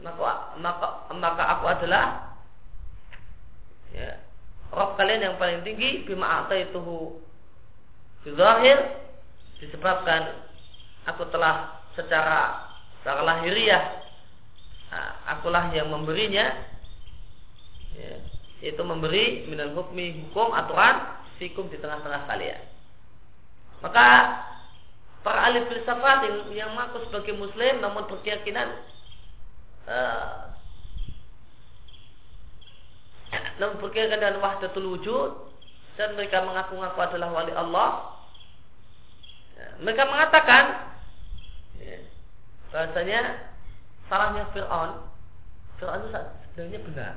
[0.00, 2.32] maka, maka, maka aku adalah
[3.92, 4.24] ya,
[4.72, 6.64] Rabb kalian yang paling tinggi bima fi
[8.34, 8.78] zahir
[9.58, 10.46] disebabkan
[11.06, 14.04] aku telah secara secara lahiriah
[14.90, 16.46] nah, akulah yang memberinya
[17.94, 18.14] ya,
[18.62, 22.62] yaitu memberi minal hukmi hukum aturan fikum di tengah-tengah kalian.
[23.78, 24.06] Maka
[25.22, 28.68] para ahli filsafat yang, yang mengaku sebagai muslim namun berkeyakinan
[29.86, 30.50] uh,
[33.62, 35.30] namun berkeyakinan dengan wahdatul wujud
[35.94, 38.17] dan mereka mengaku-ngaku adalah wali Allah
[39.78, 40.64] mereka mengatakan
[41.78, 41.98] ya,
[42.74, 43.20] bahasanya
[44.10, 45.06] salahnya Fir'aun.
[45.78, 46.18] Fir'aun itu
[46.50, 47.14] sebenarnya benar.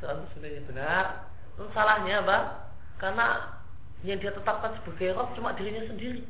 [0.00, 1.04] Fir'aun itu sebenarnya benar.
[1.58, 2.38] Lalu salahnya apa?
[2.98, 3.26] Karena
[4.06, 6.22] yang dia tetapkan sebagai roh cuma dirinya sendiri.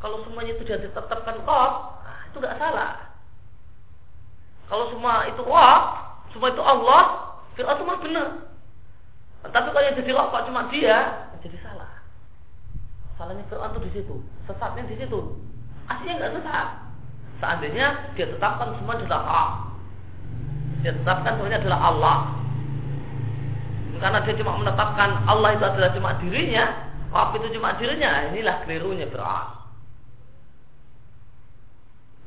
[0.00, 3.12] Kalau semuanya itu dia ditetapkan roh nah, itu gak salah.
[4.66, 5.80] Kalau semua itu roh
[6.34, 7.02] semua itu Allah
[7.54, 8.28] Fir'aun itu mah benar.
[9.40, 11.29] Tapi kalau yang jadi roh cuma dia
[13.20, 14.16] Salahnya Fir'aun itu di situ,
[14.48, 15.36] sesatnya di situ.
[15.92, 16.68] Aslinya nggak sesat.
[17.36, 19.48] Seandainya dia tetapkan semua adalah Allah.
[20.80, 22.16] Dia tetapkan semuanya adalah Allah.
[24.00, 26.64] Karena dia cuma menetapkan Allah itu adalah cuma dirinya,
[27.12, 28.32] Rabb itu cuma dirinya.
[28.32, 29.48] Inilah kelirunya Fir'aun.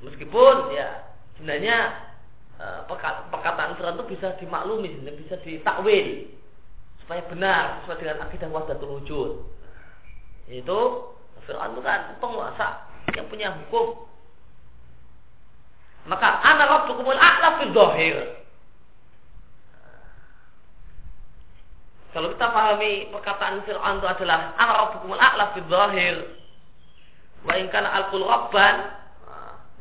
[0.06, 1.10] Meskipun ya
[1.41, 1.77] sebenarnya
[2.62, 2.79] eh,
[3.34, 6.29] perkataan Fir'aun itu bisa dimaklumi, bisa ditakwil
[7.01, 9.32] supaya benar sesuai dengan akidah wahdatul wujud
[10.51, 10.79] itu
[11.43, 14.08] Fir'aun itu kan penguasa yang punya hukum.
[16.08, 18.15] Maka anak rabbukumul a'la fil dhahir.
[22.13, 26.15] Kalau kita pahami perkataan Fir'aun itu adalah anak rabbukumul a'la fil dhahir.
[27.43, 28.75] Wa in al-qul rabban,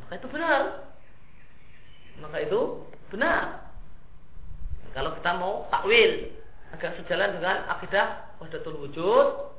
[0.03, 0.61] maka itu benar.
[2.19, 2.59] Maka itu
[3.07, 3.63] benar.
[4.93, 6.29] Kalau kita mau takwil
[6.75, 9.52] agar sejalan dengan akidah wahdatul wujud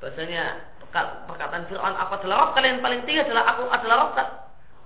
[0.00, 4.12] bahasanya perkataan Fir'aun aku adalah Rob kalian paling tinggi adalah aku adalah Rob,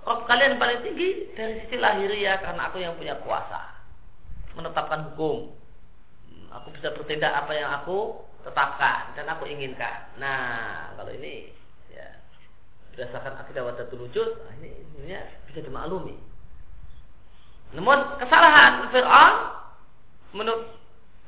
[0.05, 3.73] Rob kalian paling tinggi dari sisi lahiriah karena aku yang punya kuasa.
[4.53, 5.51] Menetapkan hukum.
[6.55, 10.07] Aku bisa bertindak apa yang aku tetapkan dan aku inginkan.
[10.21, 11.51] Nah kalau ini
[11.91, 12.07] ya
[12.93, 16.15] berdasarkan akidah wadatul wujud nah ini sebenarnya bisa dimaklumi.
[17.73, 19.35] Namun kesalahan Fir'aun
[20.37, 20.69] menurut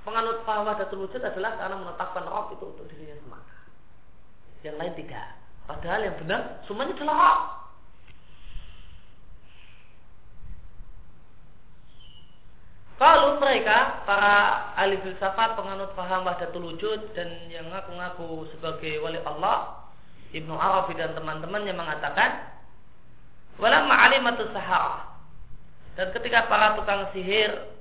[0.05, 3.56] penganut paham wadatul wujud adalah karena menetapkan Rob itu untuk dirinya semata
[4.65, 5.37] yang lain tidak.
[5.67, 7.39] Padahal yang benar semuanya hak.
[12.97, 14.33] Kalau mereka para
[14.73, 19.85] ahli filsafat penganut paham wahdatul wujud dan yang ngaku-ngaku sebagai wali Allah
[20.33, 22.57] Ibnu Arabi dan teman-temannya mengatakan
[23.61, 25.13] wala ma'alimatu sahara
[25.93, 27.77] dan ketika para tukang sihir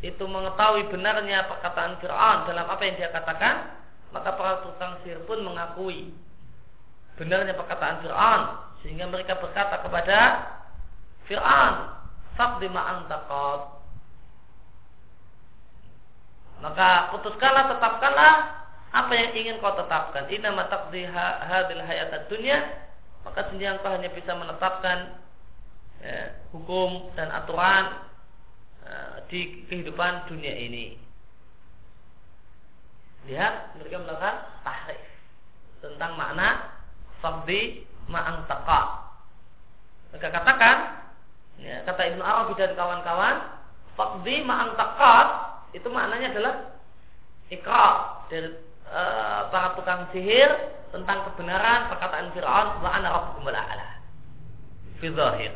[0.00, 3.77] itu mengetahui benarnya perkataan Fir'aun dalam apa yang dia katakan,
[4.14, 6.12] maka para tukang sihir pun mengakui
[7.18, 8.42] benarnya perkataan Fir'aun
[8.80, 10.18] sehingga mereka berkata kepada
[11.26, 11.74] Fir'aun,
[12.38, 13.78] "Faqdi ma antaqad."
[16.58, 18.34] Maka putuskanlah, tetapkanlah
[18.90, 20.26] apa yang ingin kau tetapkan.
[20.32, 22.58] Inna mataqdi hadil hayat dunia,
[23.22, 25.22] maka sendiri kau hanya bisa menetapkan
[26.02, 28.02] ya, hukum dan aturan
[28.82, 31.07] uh, di kehidupan dunia ini.
[33.28, 35.04] Lihat mereka melakukan tahrif
[35.84, 36.80] tentang makna
[37.20, 38.80] faqdi ma'ang taqa.
[40.10, 40.76] Mereka katakan
[41.60, 43.36] ya, kata Ibnu Arabi dan kawan-kawan
[43.94, 45.14] faqdi ma'ang taqa
[45.76, 46.54] itu maknanya adalah
[47.52, 47.86] ikra
[48.32, 48.48] dari
[48.88, 49.02] e,
[49.52, 50.48] para tukang sihir
[50.88, 54.00] tentang kebenaran perkataan Fir'aun wa ana rabbukumul a'la.
[55.04, 55.52] Fi zahir.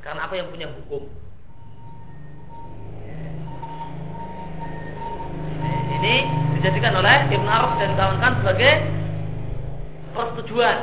[0.00, 1.12] Karena apa yang punya hukum
[5.90, 6.14] ini
[6.58, 8.72] dijadikan oleh Ibn Arab dan kawan-kawan sebagai
[10.14, 10.78] persetujuan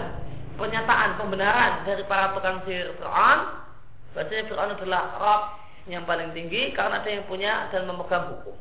[0.57, 3.39] pernyataan pembenaran dari para tukang sihir Fir'aun
[4.17, 5.43] bahwasanya Fir'aun adalah Rabb
[5.87, 8.57] yang paling tinggi karena dia yang punya dan memegang hukum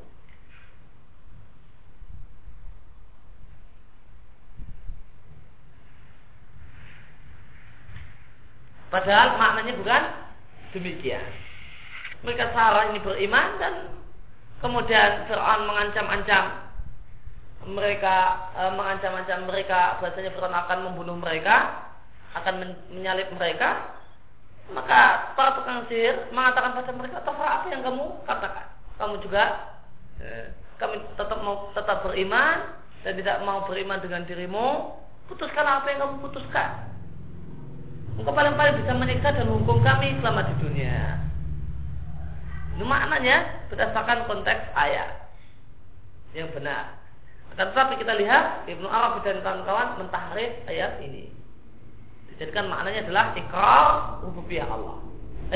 [8.86, 10.02] Padahal maknanya bukan
[10.72, 11.26] demikian.
[12.24, 13.74] Mereka salah ini beriman dan
[14.66, 16.44] kemudian Fir'aun mengancam-ancam
[17.66, 18.16] mereka
[18.54, 21.86] e, mengancam-ancam mereka bahasanya Fir'aun akan membunuh mereka
[22.36, 23.94] akan men menyalip mereka.
[24.66, 28.66] Maka para tukang sihir mengatakan pada mereka terserah apa yang kamu katakan?
[28.98, 29.44] Kamu juga
[30.18, 30.50] eh,
[30.82, 32.74] kami tetap mau tetap beriman
[33.06, 34.98] dan tidak mau beriman dengan dirimu.
[35.30, 36.90] Putuskan apa yang kamu putuskan.
[38.18, 41.26] Engkau paling-paling bisa menyiksa dan menghukum kami selama di dunia.
[42.76, 45.32] Itu maknanya berdasarkan konteks ayat
[46.36, 47.00] yang benar.
[47.56, 51.32] Akan tetapi kita lihat Ibnu Arabi dan kawan-kawan mentahrif ayat ini.
[52.28, 55.00] Dijadikan maknanya adalah ikrar rububiyah Allah.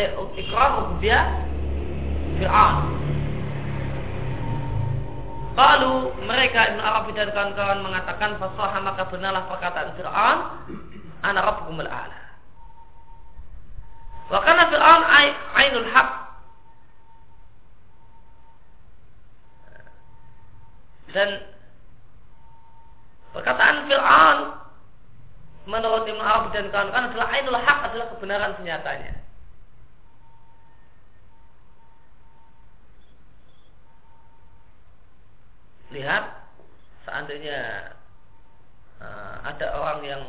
[0.01, 0.09] Eh,
[0.41, 1.25] ikrar rububiyah
[2.41, 2.77] Fir'aun.
[5.61, 5.93] Lalu
[6.25, 10.39] mereka Ibnu Arabi dan kawan-kawan mengatakan fasaha maka benarlah perkataan Fir'aun
[11.21, 12.21] ana rabbukumul a'la.
[14.33, 15.03] Wa kana Fir'aun
[15.53, 16.20] ainul haq.
[21.11, 21.43] Dan
[23.35, 24.39] perkataan Fir'aun
[25.67, 29.15] menurut Ibn Arab dan kawan-kawan adalah ainul haq adalah kebenaran senyatanya.
[35.91, 36.25] Lihat
[37.03, 37.59] seandainya
[39.03, 40.23] uh, ada orang yang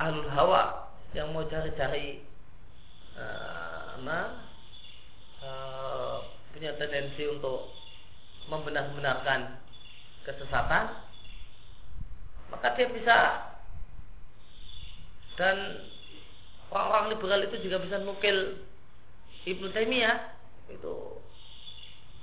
[0.00, 2.24] ahlul hawa yang mau cari-cari
[3.16, 4.00] uh,
[5.44, 6.16] uh,
[6.52, 7.68] punya tendensi untuk
[8.48, 9.65] membenar-benarkan
[10.26, 10.90] kesesatan
[12.50, 13.18] maka dia bisa
[15.38, 15.56] dan
[16.72, 18.66] orang-orang liberal itu juga bisa nukil
[19.46, 20.34] Ibnu Taimiyah
[20.74, 21.22] itu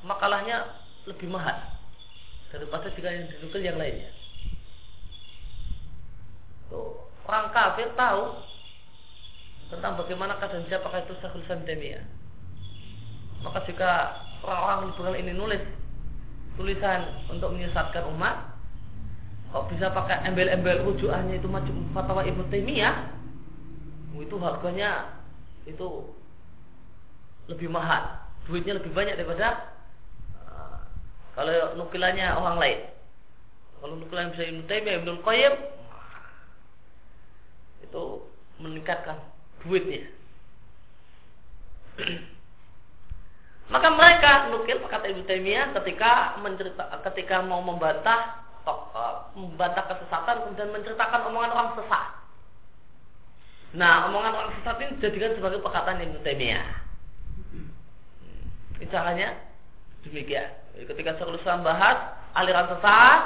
[0.03, 1.55] makalahnya lebih mahal
[2.51, 4.11] daripada jika yang dinukil yang lainnya.
[6.67, 8.43] Tuh, orang kafir tahu
[9.71, 11.65] tentang bagaimana keadaan siapakah itu Syekhul Islam
[13.43, 13.91] Maka jika
[14.43, 15.63] orang-orang liberal ini nulis
[16.55, 18.53] tulisan untuk menyesatkan umat,
[19.49, 22.95] kok bisa pakai embel-embel rujukannya itu macam fatwa Ibnu Taimiyah,
[24.17, 25.19] itu harganya
[25.65, 26.13] itu
[27.49, 29.73] lebih mahal, duitnya lebih banyak daripada
[30.45, 30.77] uh,
[31.37, 32.79] kalau nukilannya orang lain.
[33.81, 35.53] Kalau nukilan bisa Ibnu Taimiyah, Ibnu Qayyim
[37.83, 38.03] itu
[38.61, 39.17] meningkatkan
[39.65, 40.07] duitnya.
[43.73, 48.45] Maka mereka nukil kata Ibu Taimiyah ketika mencerita, ketika mau membantah
[49.33, 52.07] membantah kesesatan kemudian menceritakan omongan orang sesat.
[53.73, 56.67] Nah, omongan orang sesat ini dijadikan sebagai perkataan Ibnu Taimiyah.
[57.49, 57.67] Hmm.
[58.93, 59.41] Caranya
[60.05, 60.53] demikian.
[60.77, 61.97] Ketika Syekhul Islam bahas
[62.37, 63.21] aliran sesat,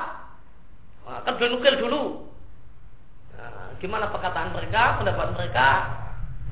[1.28, 2.04] kan nukil dulu.
[3.36, 5.70] Nah, gimana perkataan mereka, pendapat mereka,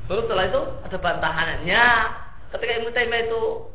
[0.06, 1.86] Baru setelah itu ada bantahannya.
[2.54, 3.75] Ketika Ibnu Taimiyah itu e,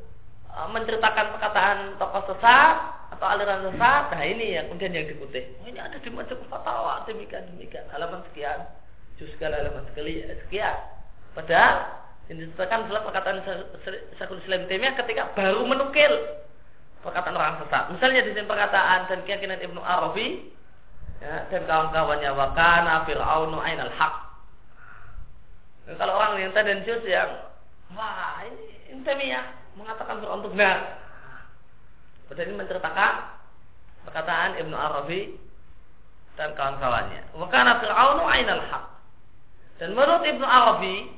[0.68, 2.76] menceritakan perkataan tokoh sesat
[3.16, 5.44] atau aliran sesat, nah ini yang kemudian yang dikutip.
[5.62, 8.68] Oh, ini ada di majelis fatwa demikian demikian halaman sekian,
[9.16, 10.76] juz halaman sekali sekian.
[11.32, 11.76] Padahal
[12.28, 13.38] ini disebutkan adalah perkataan
[14.18, 16.12] Syekhul Islam Taimiyah ketika baru menukil
[17.00, 17.90] perkataan orang sesat.
[17.94, 20.52] Misalnya di sini perkataan dan keyakinan Ibnu Arabi
[21.22, 24.30] ya, dan kawan-kawannya wakana fir'aunu ainal haq
[25.90, 27.50] Nah, kalau orang yang tendensius yang
[27.98, 30.78] wah ini Intemiyah mengatakan Fir'aun itu benar.
[32.30, 33.12] Pada ini menceritakan
[34.06, 35.34] perkataan Ibnu Arabi
[36.38, 37.34] dan kawan-kawannya.
[37.36, 38.84] Wakana Fir'aunu ainal haq.
[39.82, 41.10] Dan menurut Ibnu Arabi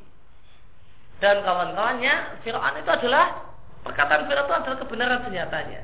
[1.20, 3.54] dan kawan-kawannya, Fir'aun itu adalah
[3.86, 5.82] perkataan Fir'aun itu adalah kebenaran senyatanya.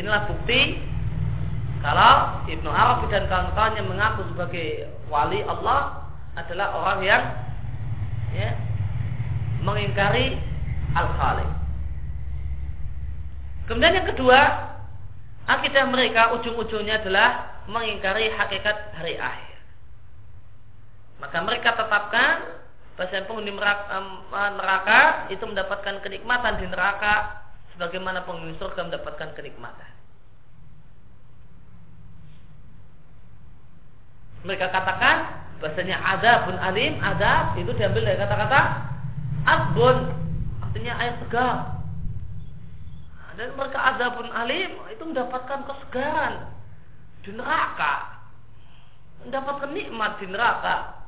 [0.00, 0.80] Inilah bukti
[1.84, 7.22] kalau Ibnu Arabi dan kawan-kawannya mengaku sebagai wali Allah adalah orang yang
[8.32, 8.56] ya,
[9.62, 10.36] mengingkari
[10.92, 11.50] al-khaliq.
[13.70, 14.40] Kemudian yang kedua,
[15.46, 19.58] akidah mereka ujung-ujungnya adalah mengingkari hakikat hari akhir.
[21.22, 22.58] Maka mereka tetapkan
[22.98, 29.90] bahasa penghuni neraka itu mendapatkan kenikmatan di neraka sebagaimana penghuni surga mendapatkan kenikmatan.
[34.42, 38.91] Mereka katakan bahasanya adabun alim, adab itu diambil dari kata-kata
[39.46, 39.96] adbun,
[40.62, 41.56] artinya air segar.
[43.32, 46.52] Dan mereka adabun alim itu mendapatkan kesegaran
[47.24, 48.20] di neraka,
[49.24, 51.00] mendapatkan nikmat di neraka,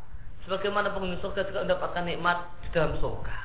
[0.48, 3.44] sebagaimana penghuni surga juga mendapatkan nikmat di dalam surga.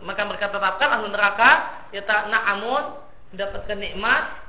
[0.00, 1.50] maka mereka tetapkan ahli neraka
[1.92, 2.98] ya tak na'amun
[3.30, 4.39] mendapatkan nikmat.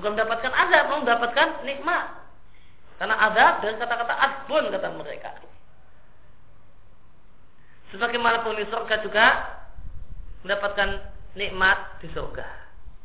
[0.00, 2.08] Bukan mendapatkan azab mau mendapatkan nikmat.
[2.96, 5.30] Karena azab dari kata-kata asbun kata mereka.
[7.92, 9.26] Sebagaimana penghuni surga juga
[10.40, 10.88] mendapatkan
[11.36, 12.48] nikmat di surga.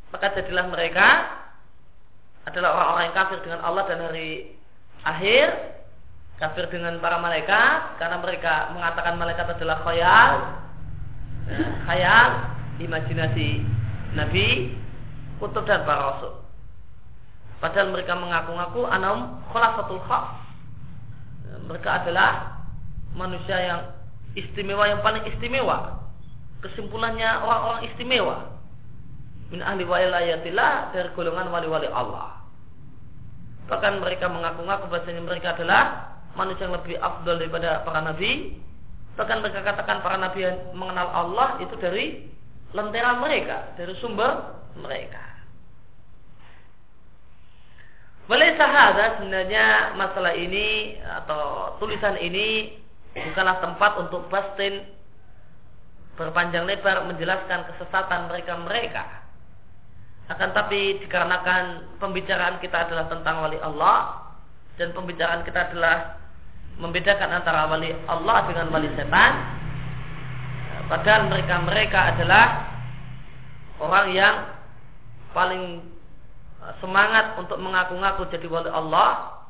[0.08, 1.08] Maka jadilah mereka
[2.48, 4.56] adalah orang-orang yang kafir dengan Allah dan hari
[5.02, 5.46] akhir
[6.38, 10.34] kafir dengan para malaikat karena mereka mengatakan malaikat adalah khayal
[11.90, 12.30] khayal
[12.78, 13.66] imajinasi
[14.16, 14.72] Nabi,
[15.36, 16.45] kutub dan para rasul.
[17.56, 20.44] Padahal mereka mengaku-ngaku anam khulafatul khas.
[21.66, 22.60] Mereka adalah
[23.16, 23.80] manusia yang
[24.36, 26.04] istimewa yang paling istimewa.
[26.60, 28.36] Kesimpulannya orang-orang istimewa.
[29.48, 32.44] Min ahli wailayatillah dari golongan wali-wali Allah.
[33.66, 38.60] Bahkan mereka mengaku-ngaku bahasanya mereka adalah manusia yang lebih afdol daripada para nabi.
[39.16, 42.28] Bahkan mereka katakan para nabi yang mengenal Allah itu dari
[42.76, 45.35] lentera mereka, dari sumber mereka.
[48.26, 52.74] Boleh sahada sebenarnya masalah ini atau tulisan ini
[53.14, 54.82] bukanlah tempat untuk bastin
[56.18, 59.04] berpanjang lebar menjelaskan kesesatan mereka-mereka.
[60.26, 64.26] Akan tapi dikarenakan pembicaraan kita adalah tentang wali Allah
[64.74, 66.18] dan pembicaraan kita adalah
[66.82, 69.32] membedakan antara wali Allah dengan wali setan,
[70.86, 72.46] Padahal mereka-mereka adalah
[73.82, 74.34] orang yang
[75.34, 75.82] paling
[76.82, 79.42] semangat untuk mengaku-ngaku jadi wali Allah.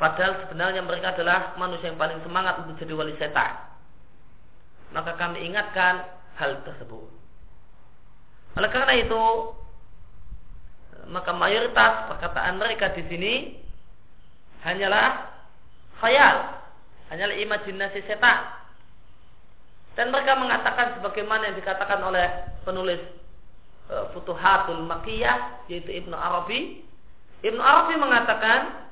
[0.00, 3.54] Padahal sebenarnya mereka adalah manusia yang paling semangat untuk jadi wali setan.
[4.92, 6.04] Maka kami ingatkan
[6.36, 7.06] hal tersebut.
[8.58, 9.22] Oleh karena itu,
[11.08, 13.34] maka mayoritas perkataan mereka di sini
[14.66, 15.32] hanyalah
[16.02, 16.60] khayal,
[17.08, 18.62] hanyalah imajinasi setan
[19.92, 22.26] dan mereka mengatakan sebagaimana yang dikatakan oleh
[22.64, 23.00] penulis
[23.90, 26.84] Futuhatul Makiyah yaitu Ibnu Arabi.
[27.42, 28.88] Ibnu Arabi mengatakan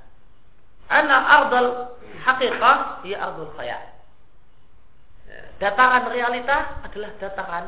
[0.90, 1.94] ana ardal
[2.26, 3.90] haqiqah ya ardul khayal.
[5.60, 7.66] Dataran realita adalah dataran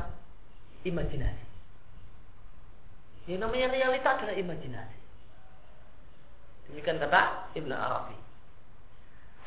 [0.82, 1.46] imajinasi.
[3.30, 4.98] Yang namanya realita adalah imajinasi.
[6.72, 8.16] Demikian kata Ibnu Arabi.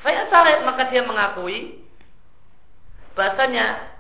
[0.05, 1.82] Saya tarik maka dia mengakui
[3.17, 3.97] bahasanya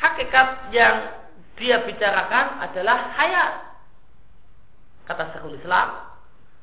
[0.00, 1.17] hakikat yang
[1.58, 3.50] dia bicarakan adalah khayal.
[5.10, 5.88] Kata Syekhul Islam,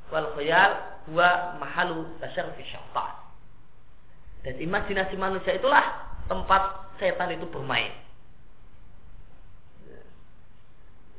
[0.09, 0.71] wal khayal
[1.11, 3.13] huwa mahalu tasyarfi syaitan.
[4.47, 5.83] Dan imajinasi manusia itulah
[6.31, 7.91] tempat setan itu bermain.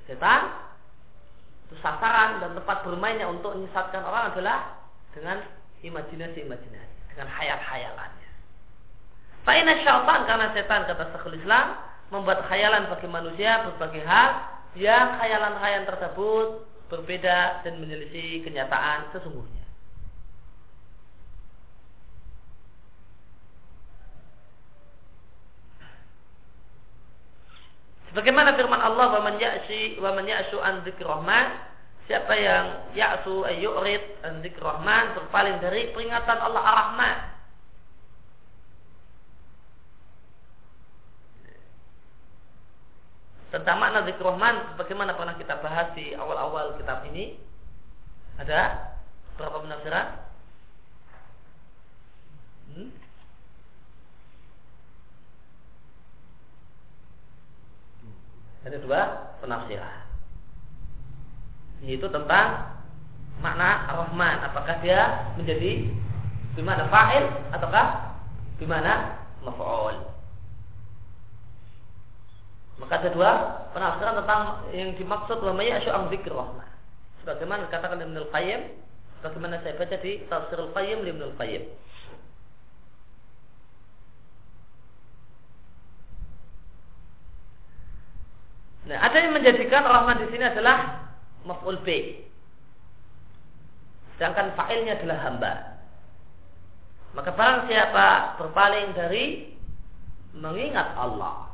[0.06, 0.54] Setan
[1.66, 4.78] itu sasaran dan tempat bermainnya untuk menyesatkan orang adalah
[5.10, 5.42] dengan
[5.82, 8.30] imajinasi-imajinasi, dengan hayal-hayalannya.
[9.42, 11.74] Fa'ina syaitan karena setan kata Syekhul Islam
[12.10, 14.30] membuat khayalan bagi manusia berbagai hal
[14.78, 16.48] yang khayalan-khayalan tersebut
[16.86, 19.66] berbeda dan menyelisih kenyataan sesungguhnya.
[28.14, 31.46] Sebagaimana firman Allah wa man ya'si wa man ya'su an dzikrahman
[32.08, 37.35] siapa yang ya'su ayyurid an dzikrahman berpaling dari peringatan Allah Ar-Rahman
[43.56, 47.40] tentang makna zikr rahman bagaimana pernah kita bahas di awal-awal kitab ini
[48.36, 48.92] ada
[49.40, 50.26] berapa penafsiran
[52.76, 52.92] Hmm?
[58.66, 59.00] Ada dua
[59.40, 60.04] penafsiran.
[61.86, 62.76] Yaitu tentang
[63.40, 64.36] makna Rahman.
[64.44, 65.88] Apakah dia menjadi
[66.52, 68.16] bimana fa'il ataukah
[68.60, 70.15] bimana maf'ul.
[72.76, 73.30] Maka ada dua
[73.72, 74.42] penafsiran tentang
[74.76, 76.68] yang dimaksud wa may ang dzikr rahman.
[77.24, 78.60] Sebagaimana dikatakan Ibnu Qayyim,
[79.20, 81.64] sebagaimana saya baca di Tafsirul Qayyim Ibnu Qayyim.
[88.86, 91.10] Nah, ada yang menjadikan rahman di sini adalah
[91.42, 92.22] maf'ul b.
[94.14, 95.52] Sedangkan fa'ilnya adalah hamba.
[97.18, 99.56] Maka barang siapa berpaling dari
[100.36, 101.45] mengingat Allah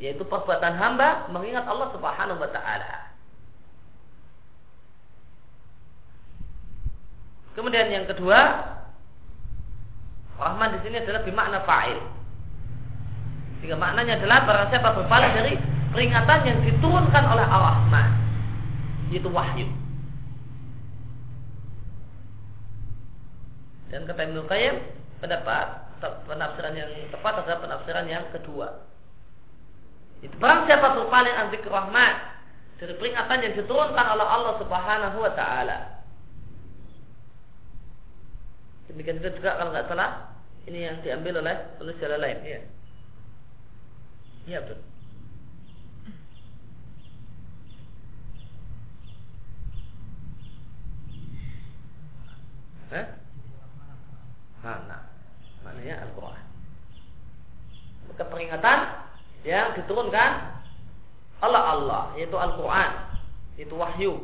[0.00, 3.12] yaitu perbuatan hamba mengingat Allah Subhanahu wa taala.
[7.52, 8.40] Kemudian yang kedua,
[10.40, 12.00] Rahman di sini adalah bermakna fa'il.
[13.60, 15.52] Sehingga maknanya adalah barang siapa berpaling dari
[15.92, 18.08] peringatan yang diturunkan oleh Ar-Rahman,
[19.12, 19.68] yaitu wahyu.
[23.92, 24.80] Dan kata Ibnu Qayyim
[25.20, 25.66] pendapat
[26.24, 28.89] penafsiran yang tepat adalah penafsiran yang kedua.
[30.20, 32.14] Itu barang siapa berpaling an rahmat
[32.80, 36.00] dari peringatan yang diturunkan oleh Allah Subhanahu wa taala.
[38.88, 40.34] Demikian juga kalau nggak salah
[40.68, 42.60] ini yang diambil oleh penulis jalan lain, ya.
[44.48, 44.80] Iya betul.
[52.90, 53.06] Eh?
[54.66, 55.02] Nah,
[55.62, 56.44] maknanya Al-Quran.
[58.10, 58.78] Maka peringatan
[59.44, 60.30] yang diturunkan.
[61.40, 62.02] Allah Allah.
[62.20, 62.90] Yaitu Al-Quran.
[63.56, 64.14] Itu wahyu.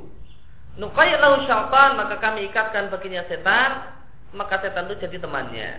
[0.76, 3.96] Nuqayyid syaitan maka kami ikatkan baginya setan
[4.36, 5.72] maka setan itu jadi temannya.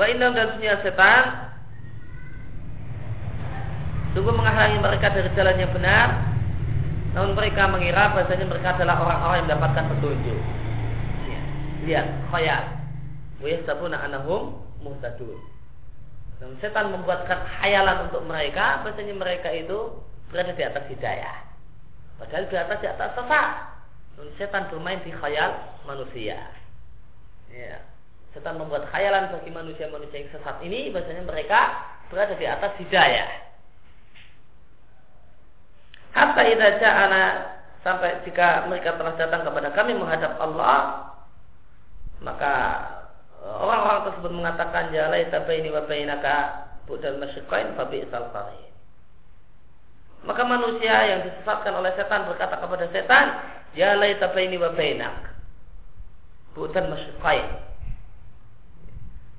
[0.00, 1.24] Wa inna dan setan
[4.16, 6.08] sungguh menghalangi mereka dari jalan yang benar
[7.12, 10.40] namun mereka mengira bahasanya mereka adalah orang-orang yang mendapatkan petunjuk.
[11.84, 12.64] Lihat khayal
[13.44, 15.55] wa yasabuna anahum muhtadun
[16.36, 21.36] dan setan membuatkan khayalan untuk mereka, bahasanya mereka itu berada di atas hidayah.
[22.20, 23.48] Padahal di atas di atas sesat.
[24.16, 26.40] Dan setan bermain di khayal manusia.
[27.52, 27.80] Ya.
[28.36, 31.60] Setan membuat khayalan bagi manusia-manusia yang sesat ini, bahasanya mereka
[32.12, 33.28] berada di atas hidayah.
[36.16, 37.24] Hatta idza ja'ana
[37.84, 41.12] sampai jika mereka telah datang kepada kami menghadap Allah,
[42.24, 42.52] maka
[43.46, 48.26] orang-orang tersebut mengatakan ya laita baini wa bainaka budal masyiqain fa bi'sal.
[50.26, 53.26] Maka manusia yang disesatkan oleh setan berkata kepada setan,
[53.78, 55.14] ya laita baini wa bainak
[56.58, 57.46] budal masyiqain.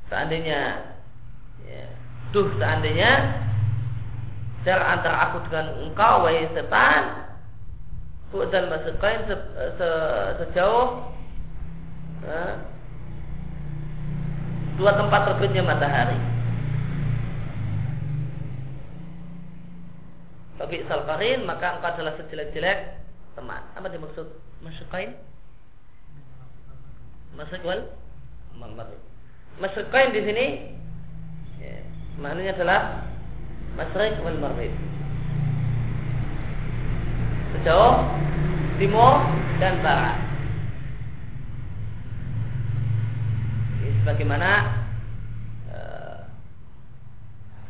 [0.07, 0.87] Seandainya
[1.67, 1.83] ya,
[2.31, 3.43] duh seandainya
[4.63, 7.03] jarak antara aku dengan engkau wahai setan
[8.31, 9.35] budal masyiqain se,
[9.75, 9.89] se,
[10.43, 11.11] sejauh
[12.23, 12.43] ya,
[14.77, 16.17] dua tempat terbitnya matahari.
[20.57, 22.97] Tapi salkarin maka engkau adalah sejelek-jelek
[23.37, 23.61] teman.
[23.77, 24.25] Apa dimaksud
[24.65, 25.13] masyukain?
[27.37, 27.85] Masyukwal?
[29.61, 30.45] Masyukain di sini
[31.61, 31.77] ya,
[32.17, 32.81] maknanya adalah
[33.77, 34.73] masyrik wal maghrib.
[37.53, 38.01] Sejauh
[38.81, 39.21] timur
[39.61, 40.26] dan barat.
[44.07, 44.51] Sebagaimana
[45.67, 46.23] uh,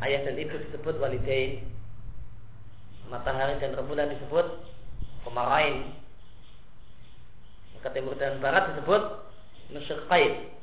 [0.06, 1.66] ayah dan ibu disebut walidain
[3.10, 4.46] matahari dan rembulan disebut
[5.26, 5.98] pemarain
[7.74, 9.02] maka timur dan barat disebut
[9.74, 10.54] masyriqain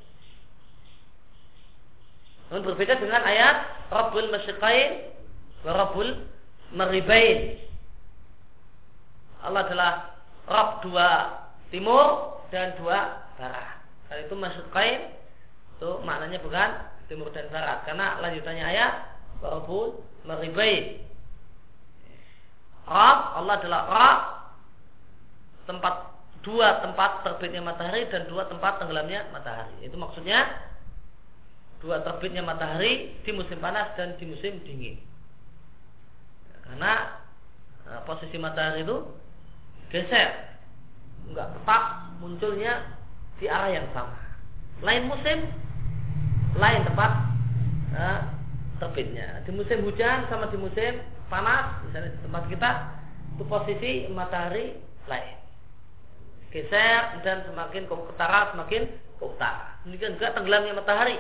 [2.54, 5.10] namun berbeda dengan ayat Rabbul Masyriqain
[5.66, 6.22] wa Rabbul
[6.70, 7.58] Maribain
[9.42, 9.92] Allah adalah
[10.46, 11.08] Rabb dua
[11.74, 13.80] timur dan dua barat.
[14.06, 15.23] Karena itu Masyriqain
[15.74, 16.70] itu maknanya bukan
[17.10, 17.84] timur dan barat.
[17.84, 18.92] Karena lanjutannya ayat
[19.42, 21.04] Rabbul Maribain
[22.84, 24.20] Rab Allah adalah Rab
[25.64, 25.94] tempat
[26.44, 29.80] dua tempat terbitnya matahari dan dua tempat tenggelamnya matahari.
[29.80, 30.44] Itu maksudnya
[31.80, 35.00] dua terbitnya matahari di musim panas dan di musim dingin.
[36.64, 37.20] Karena
[37.88, 39.08] eh, posisi matahari itu
[39.88, 40.52] geser.
[41.32, 41.82] Nggak tetap
[42.20, 43.00] munculnya
[43.40, 44.20] di arah yang sama.
[44.84, 45.48] Lain musim
[46.54, 47.10] lain tempat
[47.94, 48.20] uh,
[48.78, 49.42] terbitnya.
[49.46, 52.70] Di musim hujan sama di musim panas, misalnya di tempat kita
[53.34, 54.78] itu posisi matahari
[55.10, 55.36] lain.
[56.54, 58.86] geser dan semakin ke utara semakin
[59.18, 59.74] ke utara.
[59.82, 61.18] Demikian juga tenggelamnya matahari.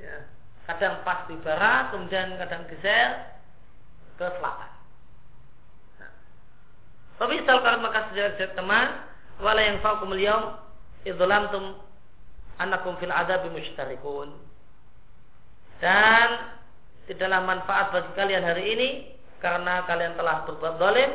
[0.00, 0.24] Ya.
[0.64, 3.36] Kadang pas di barat, kemudian kadang geser
[4.16, 4.72] ke selatan.
[6.00, 6.12] Nah.
[7.20, 9.04] Tapi misalkan maka sejak teman,
[9.44, 10.56] wala yang faukum al-yawm
[11.04, 11.76] idzalamtum
[12.56, 14.45] annakum fil adabi musytarikun.
[15.82, 16.26] Dan
[17.06, 18.88] tidaklah manfaat bagi kalian hari ini
[19.44, 21.10] karena kalian telah berbuat zalim,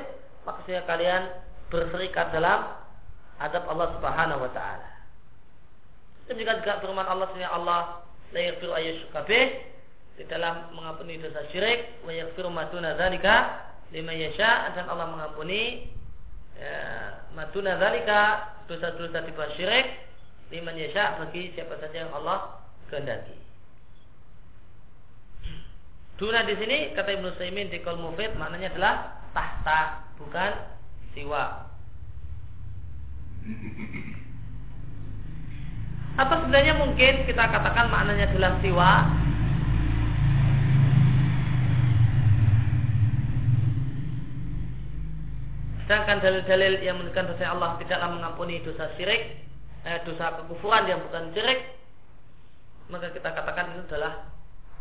[0.46, 1.22] maksudnya kalian
[1.74, 2.78] berserikat dalam
[3.42, 4.90] adab Allah Subhanahu wa taala.
[6.30, 7.82] Demikian juga firman Allah Subhanahu Allah
[8.32, 9.22] la yaghfiru ayyushraka
[10.16, 15.92] di dalam mengampuni dosa syirik wa yaghfiru ma duna dzalika liman yasha dan Allah mengampuni
[16.56, 16.76] ya,
[17.36, 19.88] maduna zalika dosa-dosa bawah syirik
[20.52, 23.36] liman yasha bagi siapa saja yang Allah kehendaki.
[26.22, 30.54] Duna di sini kata Ibnu Saimin di Qol Mufid maknanya adalah tahta bukan
[31.18, 31.66] siwa.
[36.22, 38.92] Atau sebenarnya mungkin kita katakan maknanya adalah siwa?
[45.90, 49.42] Sedangkan dalil-dalil yang menunjukkan bahwa Allah tidaklah mengampuni dosa syirik,
[49.90, 51.82] eh, dosa kekufuran yang bukan syirik,
[52.94, 54.30] maka kita katakan itu adalah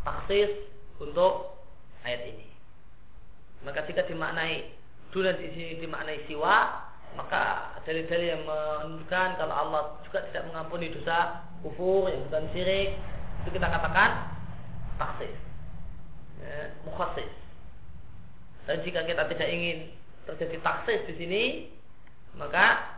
[0.05, 0.69] taksis
[1.01, 1.57] untuk
[2.05, 2.47] ayat ini.
[3.65, 4.69] Maka jika dimaknai
[5.09, 6.87] dunia di sini dimaknai siwa,
[7.17, 12.95] maka dalil-dalil yang menunjukkan kalau Allah juga tidak mengampuni dosa kufur yang bukan syirik,
[13.43, 14.31] itu kita katakan
[14.95, 15.35] taksis,
[16.39, 17.31] ya, mukhasis.
[18.69, 19.77] Dan jika kita tidak ingin
[20.29, 21.43] terjadi taksis di sini,
[22.37, 22.97] maka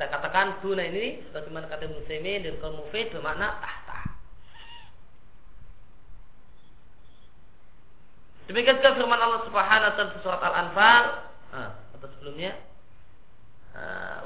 [0.00, 3.54] saya katakan tuna ini sebagaimana kata Muslimin dan kaum mufid bermakna.
[8.50, 11.04] Demikian juga firman Allah Subhanahu wa taala surat Al-Anfal.
[11.98, 12.58] Atau sebelumnya.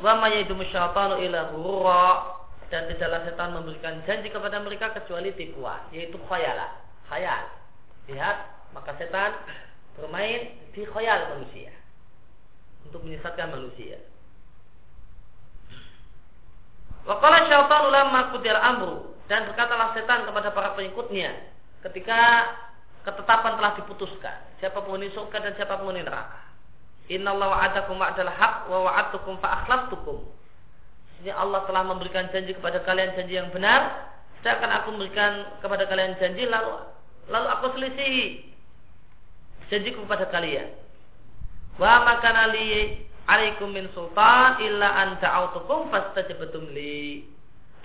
[0.01, 1.41] Wa ma ya'idu syaitanu ila
[2.67, 6.73] dan tidaklah setan memberikan janji kepada mereka kecuali tipuan yaitu khayalan
[7.07, 7.47] khayal.
[8.11, 8.37] Lihat
[8.75, 9.39] maka setan
[9.95, 11.71] bermain di khayal manusia.
[12.83, 14.03] Untuk menyesatkan manusia.
[17.07, 19.15] Wakala syaitan ulama kudir amru.
[19.27, 21.35] Dan berkatalah setan kepada para pengikutnya
[21.83, 22.51] ketika
[23.07, 26.43] ketetapan telah diputuskan siapa penghuni surga dan siapa penghuni neraka.
[27.07, 30.27] Inna Allah wa'adakum wa'adal haq wa wa'adtukum fa akhlaftukum.
[30.27, 34.11] Sesungguhnya Allah telah memberikan janji kepada kalian janji yang benar,
[34.43, 36.83] sedangkan aku memberikan kepada kalian janji lalu
[37.31, 38.51] lalu aku selisihi
[39.71, 40.75] janjiku kepada kalian.
[41.79, 47.23] Wa makana li alaikum min sultan illa an da'autukum fastajabtum li.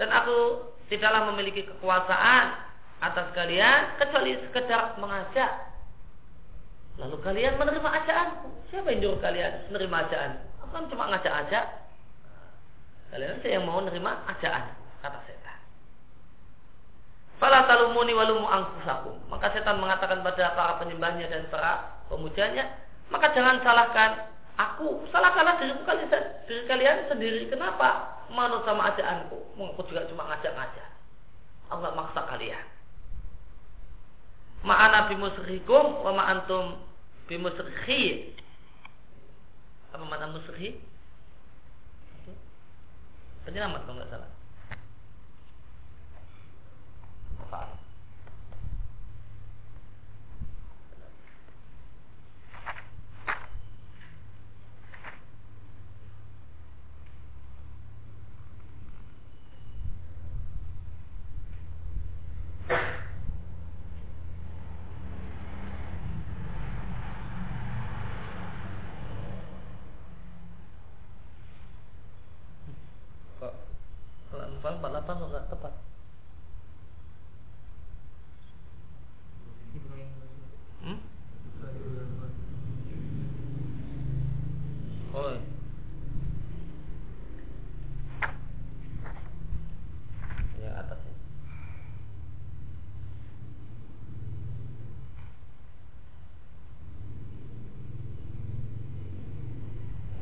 [0.02, 2.71] Dan aku tidaklah memiliki kekuasaan
[3.02, 5.74] atas kalian kecuali sekedar mengajak.
[7.02, 8.50] Lalu kalian menerima ajaanku.
[8.70, 10.32] Siapa yang nyuruh kalian menerima ajaan?
[10.62, 11.66] Aku kan cuma ngajak-ajak.
[13.12, 14.64] Kalian saya yang mau menerima ajaan,
[15.04, 15.60] kata setan.
[17.42, 19.18] Fala talumuni walumu angkusakum.
[19.28, 22.70] Maka setan mengatakan pada para penyembahnya dan para pemujanya,
[23.10, 27.42] maka jangan salahkan aku, salahkanlah diriku kalian, diri kalian sendiri.
[27.50, 28.22] Kenapa?
[28.32, 29.58] Manut sama ajaanku.
[29.60, 30.88] Aku juga cuma ngajak-ngajak.
[31.72, 32.64] Gak maksa kalian.
[34.62, 36.78] Ma'ana bimusrikum wa ma'antum
[37.26, 38.34] bimusrikhi.
[39.92, 40.78] Apa mana musrikhi?
[43.42, 44.32] Penyelamat kalau nggak salah.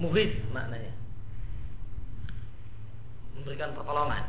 [0.09, 0.89] Muhis maknanya.
[3.37, 4.25] Memberikan pertolongan.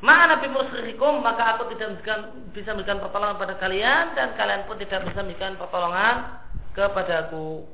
[0.00, 2.00] Maka Nabi musyrikum maka aku tidak
[2.56, 6.40] bisa memberikan pertolongan pada kalian dan kalian pun tidak bisa memberikan pertolongan
[6.72, 7.68] kepadaku.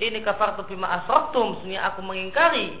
[0.00, 2.80] Ini kafar bima asraktum, sesungguhnya aku mengingkari.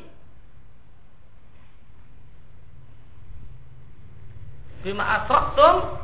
[4.80, 5.99] Bima asraktum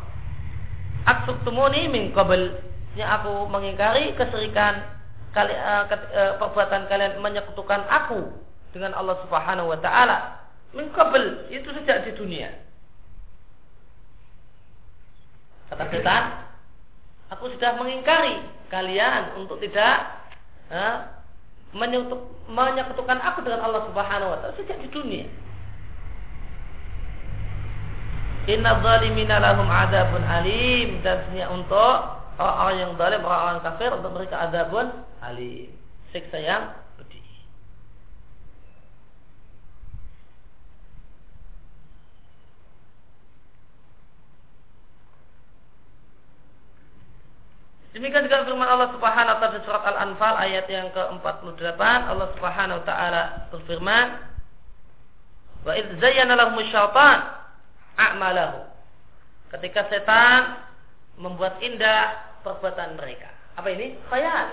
[1.07, 2.50] Aksuktumuni min qabl
[2.96, 4.80] Ya aku mengingkari keserikan
[5.36, 8.32] kali, uh, uh, perbuatan kalian menyekutukan aku
[8.72, 10.48] dengan Allah Subhanahu wa taala.
[10.72, 10.88] Min
[11.52, 12.48] itu sejak di dunia.
[15.68, 16.24] Kata setan,
[17.28, 18.40] aku sudah mengingkari
[18.72, 20.24] kalian untuk tidak
[20.72, 21.20] uh,
[22.48, 25.28] menyekutukan aku dengan Allah Subhanahu wa taala sejak di dunia.
[28.47, 31.94] Inna zalimina lahum adabun alim dan sebenarnya untuk
[32.38, 34.86] orang-orang yang zalim, orang-orang kafir untuk mereka adabun
[35.18, 35.74] alim.
[36.14, 37.26] Siksa yang pedih.
[47.99, 52.84] Demikian juga firman Allah Subhanahu wa taala surat Al-Anfal ayat yang ke-48 Allah Subhanahu wa
[52.86, 54.07] taala berfirman
[55.66, 56.38] Wa idz zayyana
[56.70, 57.45] syaitan
[57.97, 58.68] a'malahu.
[59.53, 60.61] Ketika setan
[61.16, 63.32] membuat indah perbuatan mereka.
[63.57, 63.97] Apa ini?
[64.12, 64.47] Khayal.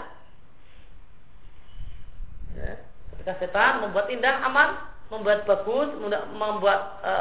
[2.56, 2.74] Ya.
[3.14, 4.80] Ketika setan membuat indah amal,
[5.12, 5.92] membuat bagus,
[6.34, 7.14] membuat e,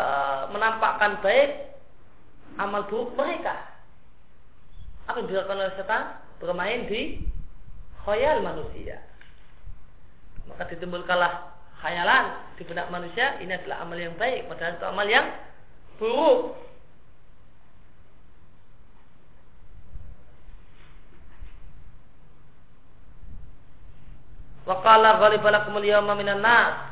[0.54, 1.74] menampakkan baik
[2.56, 3.68] amal buruk mereka.
[5.10, 6.02] Apa yang dilakukan oleh setan?
[6.38, 7.22] Bermain di
[8.06, 9.02] khayal manusia.
[10.46, 11.52] Maka ditimbulkanlah
[11.82, 15.26] khayalan di benak manusia ini adalah amal yang baik padahal itu amal yang
[16.02, 16.58] buruk.
[24.66, 26.90] Waqala ghalibalakumul yawma minan nas.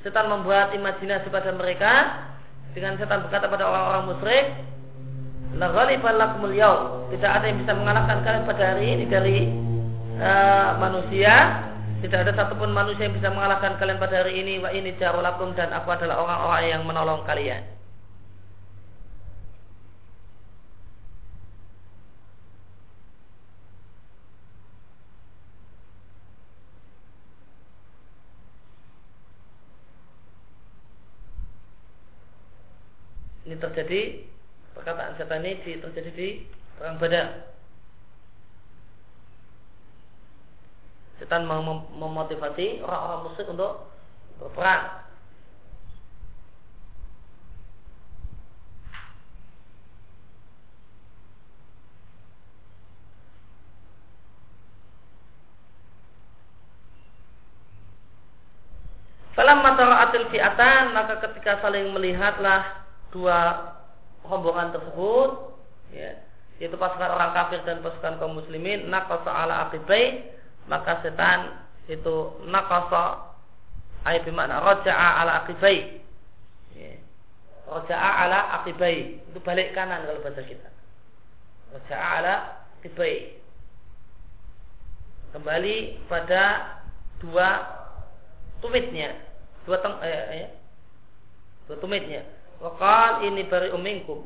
[0.00, 1.92] Setan membuat imajinasi pada mereka
[2.72, 4.46] dengan setan berkata pada orang-orang musyrik,
[5.60, 7.12] La ghalibalakumul yawm.
[7.12, 9.38] Tidak ada yang bisa mengalahkan kalian pada hari ini dari
[10.16, 11.68] uh, manusia.
[12.00, 14.58] Tidak ada satupun manusia yang bisa mengalahkan kalian pada hari ini.
[14.58, 17.81] Wa ini jarulakum dan aku adalah orang-orang yang menolong kalian.
[33.52, 34.00] Ini terjadi
[34.72, 36.28] perkataan setan ini di, terjadi di
[36.80, 37.52] perang Badar.
[41.20, 43.92] Setan mem memotivasi orang-orang musyrik untuk
[44.40, 45.04] berperang.
[59.32, 62.81] Falamma tara'atil fi'atan maka ketika saling melihatlah
[63.12, 63.38] dua
[64.24, 65.30] rombongan tersebut
[65.92, 66.16] ya,
[66.58, 70.32] yaitu pasukan orang kafir dan pasukan kaum muslimin nakasa ala akibai
[70.66, 71.60] maka setan
[71.90, 73.34] itu nakasa
[74.08, 76.00] ayat bermakna roja'a ala akibai
[76.72, 76.92] ya.
[77.68, 80.68] roja'a ala akibai itu balik kanan kalau bahasa kita.
[81.74, 82.34] Roja'a ala
[82.80, 83.42] akibai
[85.34, 86.42] kembali pada
[87.18, 87.48] dua
[88.62, 89.18] tumitnya.
[89.66, 90.50] Dua eh, eh,
[91.66, 92.22] dua tumitnya
[92.62, 94.22] Wakal ini bari umingkum.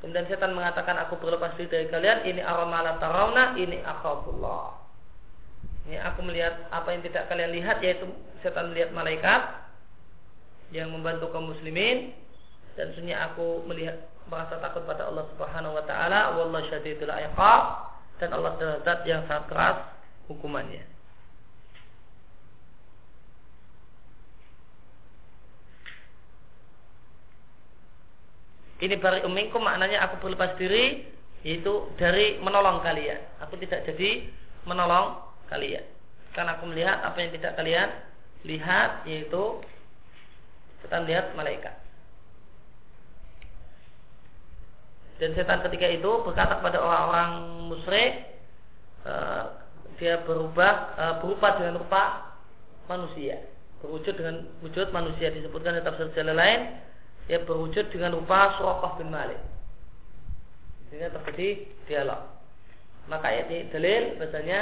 [0.00, 2.24] Kemudian setan mengatakan aku berlepas diri dari kalian.
[2.24, 4.80] Ini aramala tarawna, ini akhafullah.
[5.84, 8.08] Ini aku melihat apa yang tidak kalian lihat yaitu
[8.40, 9.68] setan melihat malaikat
[10.72, 12.12] yang membantu kaum muslimin
[12.76, 13.96] dan sebenarnya aku melihat
[14.28, 19.44] merasa takut pada Allah Subhanahu wa taala wallahu syadidul dan Allah adalah zat yang sangat
[19.48, 19.78] keras
[20.28, 20.97] hukumannya.
[28.78, 31.02] Ini bari umingkum maknanya aku berlepas diri
[31.42, 33.18] yaitu dari menolong kalian.
[33.42, 34.26] Aku tidak jadi
[34.66, 35.18] menolong
[35.50, 35.82] kalian.
[36.34, 37.88] Karena aku melihat apa yang tidak kalian
[38.46, 39.58] lihat yaitu
[40.82, 41.74] setan lihat malaikat.
[45.18, 47.30] Dan setan ketika itu berkata kepada orang-orang
[47.66, 48.22] musyrik
[49.02, 49.58] uh,
[49.98, 52.30] dia berubah uh, berupa dengan rupa
[52.86, 53.42] manusia
[53.82, 56.60] berwujud dengan wujud manusia disebutkan di tafsir jalan lain
[57.28, 59.38] ya berwujud dengan rupa Suraqah bin Malik.
[60.88, 62.24] Sehingga terjadi dialog.
[63.08, 64.60] Maka ini dalil bahasanya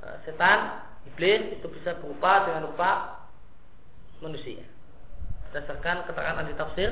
[0.00, 3.20] e, setan, iblis itu bisa berupa dengan rupa
[4.24, 4.64] manusia.
[5.52, 6.90] Berdasarkan keterangan ahli tafsir,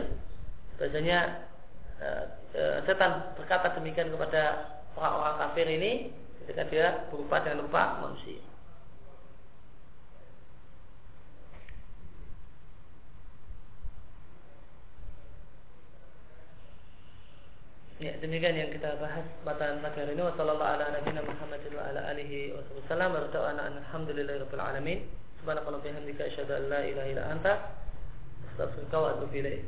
[0.76, 1.49] bahasanya
[1.97, 2.09] e,
[2.53, 5.93] e, setan berkata demikian kepada orang-orang kafir ini
[6.45, 8.52] ketika dia berupa dengan rupa manusia.
[18.03, 20.27] Ya, demikian yang kita bahas pada hari ini.
[20.27, 23.15] Wassalamualaikum ala nabiyina Muhammadin wa ala alihi wasallam.
[23.15, 25.07] Wa alhamdulillahirabbil alamin.
[25.39, 27.53] Subhanakallahumma bihamdika asyhadu an la ilaha illa anta
[28.51, 29.63] astaghfiruka wa atubu ilaik.